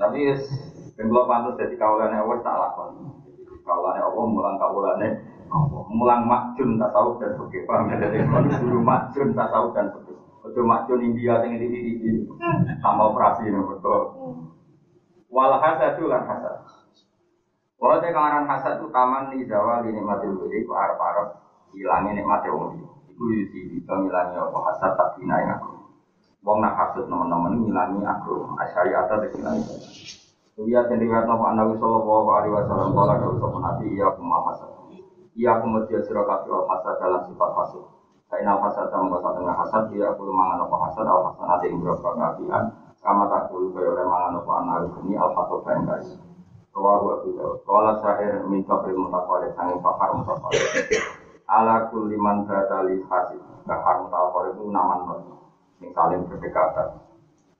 [0.00, 0.20] Tapi
[0.96, 2.90] kalau pantas jadi kawalan Allah tak lakon.
[3.68, 5.08] Kawalan Allah mulang kawalannya
[5.88, 8.28] mulang makjun tasawuf dan fikih paham ya jadi
[8.60, 10.16] guru makjun tasawuf dan fikih
[10.48, 12.10] Ojo macun India sing di di
[12.80, 14.00] sama operasi ini betul.
[15.28, 16.64] Wal itu lan hasad.
[17.76, 21.28] Walau te kangaran hasad itu taman di Jawa di nikmatil budi ku arep arep
[21.76, 22.88] hilangin nikmate wong liya.
[23.12, 25.76] Iku yusi bisa ngilangi apa hasad tak dinai aku.
[26.42, 28.48] Wong nak hasad teman-teman ngilangi aku.
[28.56, 29.76] Asyari atas ngilangi.
[30.58, 34.70] Iya dan riwayat Nabi Nabi Sallallahu Alaihi Wasallam kalau ada usaha Nabi iya aku hasad.
[35.36, 37.97] Iya aku mesti sirah hasad dalam sifat hasad.
[38.28, 42.08] Kaina hasad sama bahasa tengah hasad dia aku mangan apa hasad al hasad nanti berapa
[42.12, 42.64] keapian
[43.00, 46.08] sama tak dulu kaya oleh mangan apa anak ini al fatwa kain guys.
[46.76, 47.58] Rawahu Abu Dawud.
[47.64, 50.62] Kala syair min kafir mutaqalid sangi pakar mutaqalid.
[51.48, 53.40] Ala kulli man batali hasid.
[53.64, 55.20] Bakar mutaqalid itu naman non.
[55.80, 57.00] Yang saling berdekatan.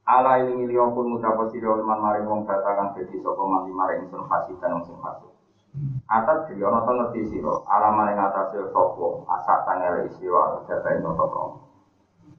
[0.05, 4.57] Ala ilingi liyongkun ngucapa sira man maring wong batakan dadi sapa man maring sun hasid
[4.61, 5.33] dan wong sing hasid.
[6.09, 10.89] Atas jadi orang tuh ngerti siro, alaman yang atas siro sopo, asak tanggal istiwa, data
[10.97, 11.69] itu toko.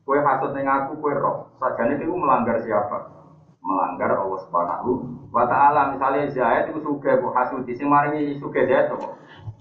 [0.02, 3.14] Kue hasut neng aku, kue roh, sajane melanggar siapa?
[3.62, 4.90] Melanggar Allah Subhanahu
[5.30, 5.94] wa Ta'ala.
[5.94, 9.06] Misalnya Zaid itu suka bu hasut, di sini suka Zaid tuh.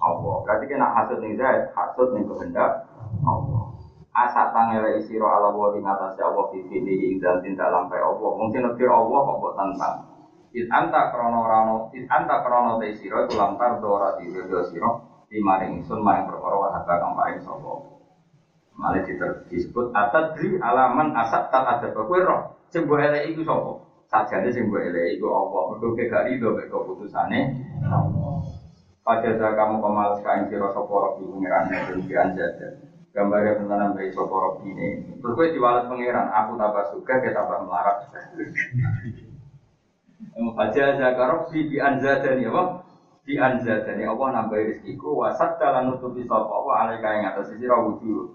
[0.01, 0.35] Allah.
[0.47, 2.89] Berarti kena hasut neng Zaid, hasut neng kehendak
[3.29, 3.77] Allah.
[4.17, 8.31] Asak tanggal isiro ala wa ing atas Allah di sini dan tidak lampai Allah.
[8.41, 10.18] Mungkin nekir Allah kok buat tentang.
[10.49, 15.25] It anta krono rano, it anta krono te siro itu lantar dora di video siro
[15.29, 18.01] di maring sun maring perkara harga kang paring sopo.
[18.79, 19.05] Malah
[19.51, 22.41] disebut atadri alaman asat tak ada roh.
[22.69, 23.71] Mbok elek iku sapa?
[24.09, 25.59] Sajane sing mbok elek iku apa?
[25.75, 27.41] Mergo kowe gak rido mek keputusane
[29.03, 31.97] Pada saat kamu kemal kain siro soporo di pengiran dan
[32.29, 32.69] anjada.
[33.09, 35.17] Gambarnya tentang bayi soporo ini.
[35.17, 38.05] Terus gue pengiran, aku tambah suka, kita tambah melarat.
[40.59, 42.83] Baca zakarok di di anjada nih apa?
[43.23, 47.71] Di anjada nih apa nambah rezekiku wasat dalam nutupi sopo apa alai kain atas sisi
[47.71, 48.35] rawuju.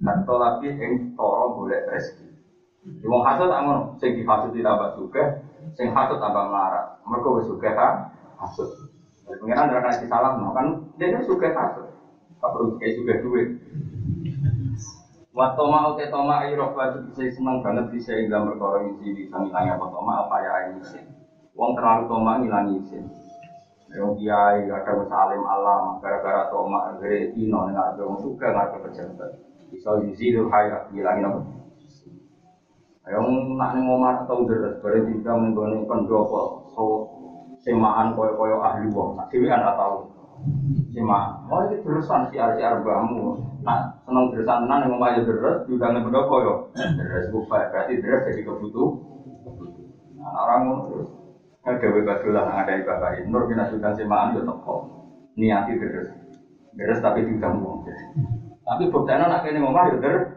[0.00, 2.24] Dan tolapi yang toro boleh rezeki.
[3.04, 5.22] Wong hasut tak ngono, sing dihasut tambah suka,
[5.76, 7.00] sing hasut tambah melarat.
[7.04, 7.88] Mereka wis suka ha,
[8.40, 8.70] hasut.
[9.24, 10.66] Pengiran ora kasih salam, kan
[10.96, 11.88] dia kan suka hasut.
[12.40, 13.48] Tak perlu kayak suka duit.
[15.34, 19.74] Waktu mau te toma ayo batu bisa senang banget bisa dalam perkara isi bisa ngilangnya
[19.74, 21.13] apa toma apa ya ini
[21.54, 23.04] Wong terlalu toma ngilangi isin.
[23.94, 28.78] Yang kiai ada salim alam gara-gara toma gere ino nggak ada wong suka nggak ada
[28.82, 29.30] pejabat.
[29.70, 31.40] Bisa itu hayat ngilangin apa?
[33.06, 36.84] Yang nak nih ngomar atau deres berarti kita menggone pendopo so
[37.62, 39.14] semaan koyo-koyo ahli wong.
[39.30, 40.10] Dewi kan tahu.
[40.92, 43.40] Sima, oh ini terusan si arsi arbamu.
[43.64, 46.54] Nah, senang terusan tenan yang aja deres, juga nggak berdoa yo.
[46.74, 48.90] Deres buka, berarti deres jadi kebutuh.
[50.20, 51.23] Nah, orang terus
[51.64, 54.84] ada bebadulah yang ada di bapak Nur kita sudah semaan yo toko.
[55.34, 56.12] Niati deres,
[56.76, 57.88] deres tapi juga ngomong.
[58.62, 60.28] Tapi buktinya nak ini ngomong yo deres.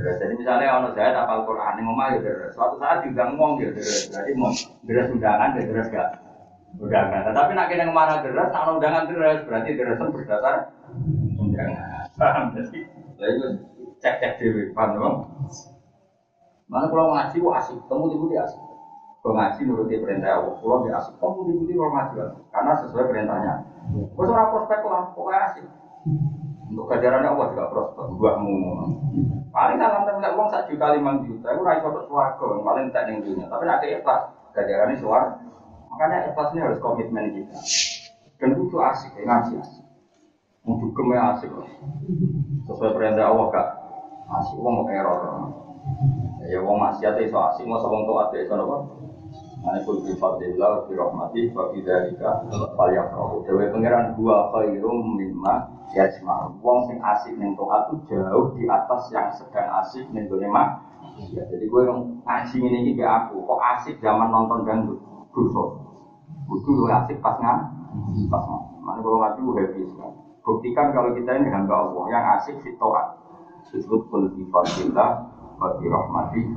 [0.00, 2.52] Deres jadi misalnya orang saya tapal Quran ini ngomong yo deres.
[2.56, 4.08] Suatu saat juga ngomong yo deres.
[4.08, 4.50] Berarti mau
[4.88, 6.08] deres undangan, deres gak
[6.80, 7.20] undangan.
[7.28, 10.56] Tetapi nak kena ke mana deras, nak undangan deras, berarti derasan berdasar
[11.36, 12.08] undangan.
[12.16, 12.80] Paham jadi?
[13.20, 13.46] Lalu
[14.00, 15.16] cek cek dewi, paham dong?
[16.72, 18.71] Mana kalau ngaji, wah asik, temu di budi asik.
[19.22, 22.14] Kalau ngaji nuruti perintah Allah, pulau dia asik, di budi kalau ngaji
[22.50, 23.54] karena sesuai perintahnya.
[24.18, 25.62] Kau seorang prospek lah, pokoknya asik.
[26.66, 28.54] Untuk gajarannya Allah juga prospek, buahmu.
[29.54, 33.22] Paling dalam temen uang satu juta lima juta, aku raih foto suarga, paling tak yang
[33.22, 33.46] dunia.
[33.46, 34.26] Tapi nanti ikhlas,
[34.58, 35.38] gajarannya suar.
[35.94, 37.54] Makanya ikhlas ini harus komitmen kita.
[38.42, 39.86] Dan itu asik, ya, ngaji asik.
[40.66, 41.70] Untuk ke mana asik loh.
[42.66, 43.66] Sesuai perintah Allah kak.
[44.34, 45.46] Asik, uang mau error.
[46.42, 48.66] Ya uang maksiat itu asik, mau sebong toat ya, sono
[49.62, 49.70] apa?
[49.70, 52.42] Nah, ikut bi fadillah, bi rahmatih, wa bi dzalika
[52.74, 53.46] falyafrahu.
[53.46, 56.50] Dewe pangeran dua khairum mimma yajma.
[56.58, 60.50] Wong sing asik ning taat itu jauh di atas yang sedang asik ning gone.
[61.30, 61.82] Ya, jadi gue
[62.24, 64.98] ngaji ini iki aku, kok asik zaman nonton dangdut.
[65.30, 65.78] Dosa.
[66.48, 67.58] Kudu asik pas ngan,
[68.26, 68.62] pas ngan.
[68.82, 70.16] Mana kalau ngaji happy sekali.
[70.42, 73.14] Buktikan kalau kita ini hamba Allah yang asik si toat.
[73.70, 75.10] Disebut kul bi fadillah,
[75.56, 76.50] wa bi rahmatih,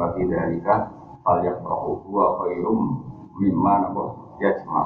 [1.25, 3.03] dzalika falyafrahu huwa khairum
[3.39, 4.05] mimma napa?
[4.39, 4.81] Yajma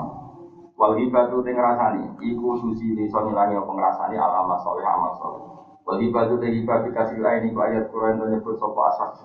[0.80, 5.44] wal hibatu te ngrasani iku susi iso ngilangi apa ngrasani alama saleh amal saleh.
[5.84, 9.20] Wal hibatu te hibah dikasih lain iku ayat Quran to nyebut sapa asas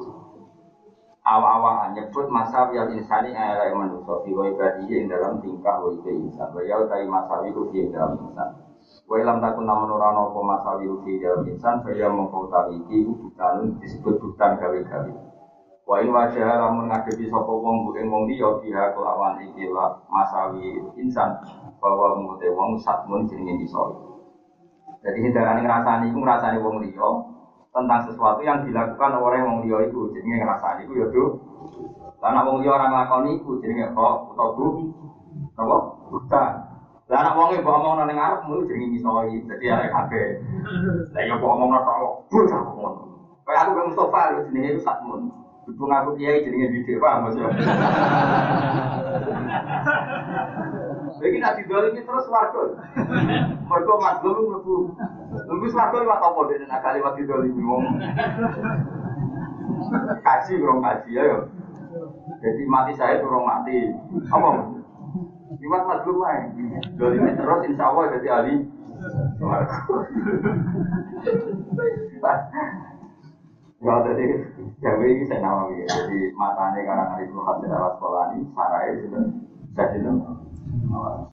[1.25, 6.11] awa-awa nyebut masa yang insani ayat manusia fi wa ibadihi ing dalam tingkah wa ibe
[6.11, 6.51] insan.
[6.53, 8.51] Wa ya utai masawi ku fi dalam insan.
[9.09, 12.83] Wa ilam takun namun ora ana apa masawi ku fi dalam insan saya mengkau tawi
[12.83, 15.34] iki bukan disebut bukan gawe-gawe
[15.85, 19.93] Wa in wajah lamun ngadepi sapa wong bu ing wong liya biha kelawan iki la
[20.09, 21.29] masawi insan
[21.77, 23.85] bahwa mute wong satmun jenenge iso.
[25.05, 27.09] Jadi hindarane ngrasani iku ngrasani wong liya
[27.69, 31.25] tentang sesuatu yang dilakukan oleh wong liya iku jenenge ngrasani iku ya do.
[32.25, 34.67] Lah wong liya ora nglakoni iku jenenge kok utawa bu.
[35.53, 35.77] Napa?
[36.09, 36.53] Bukan.
[37.13, 39.37] Lah anak wong e mbok omongno ning arepmu jenenge misoi.
[39.45, 40.29] Dadi arek kabeh.
[41.13, 42.25] Lah ya mbok omongno tok.
[42.33, 42.89] Bocah ngono.
[43.45, 45.44] Kayak aku Mustafa lho jenenge itu satmun.
[45.65, 47.49] Ibu ngaku kiai jadi ngedidik, paham maksudnya?
[51.25, 52.63] Jadi nanti dulu ini terus warga.
[53.65, 54.93] Mereka mazlum lebu.
[55.33, 56.57] Lebu warga lewat apa deh?
[56.69, 57.97] Nak kali waktu dulu ini ngomong.
[60.21, 61.49] Kaji kurang kaji ya.
[62.45, 63.89] Jadi mati saya kurang mati.
[64.29, 64.49] Apa?
[65.65, 66.65] Lewat mazlum aja.
[66.93, 68.57] Dulu ini terus insya Allah jadi ahli.
[73.85, 74.25] Ya jadi
[74.81, 75.85] Jawa ini saya nama ya.
[75.85, 79.23] Jadi matanya karena hari itu hasil sekolah ini, sarai sudah
[79.77, 81.29] jadi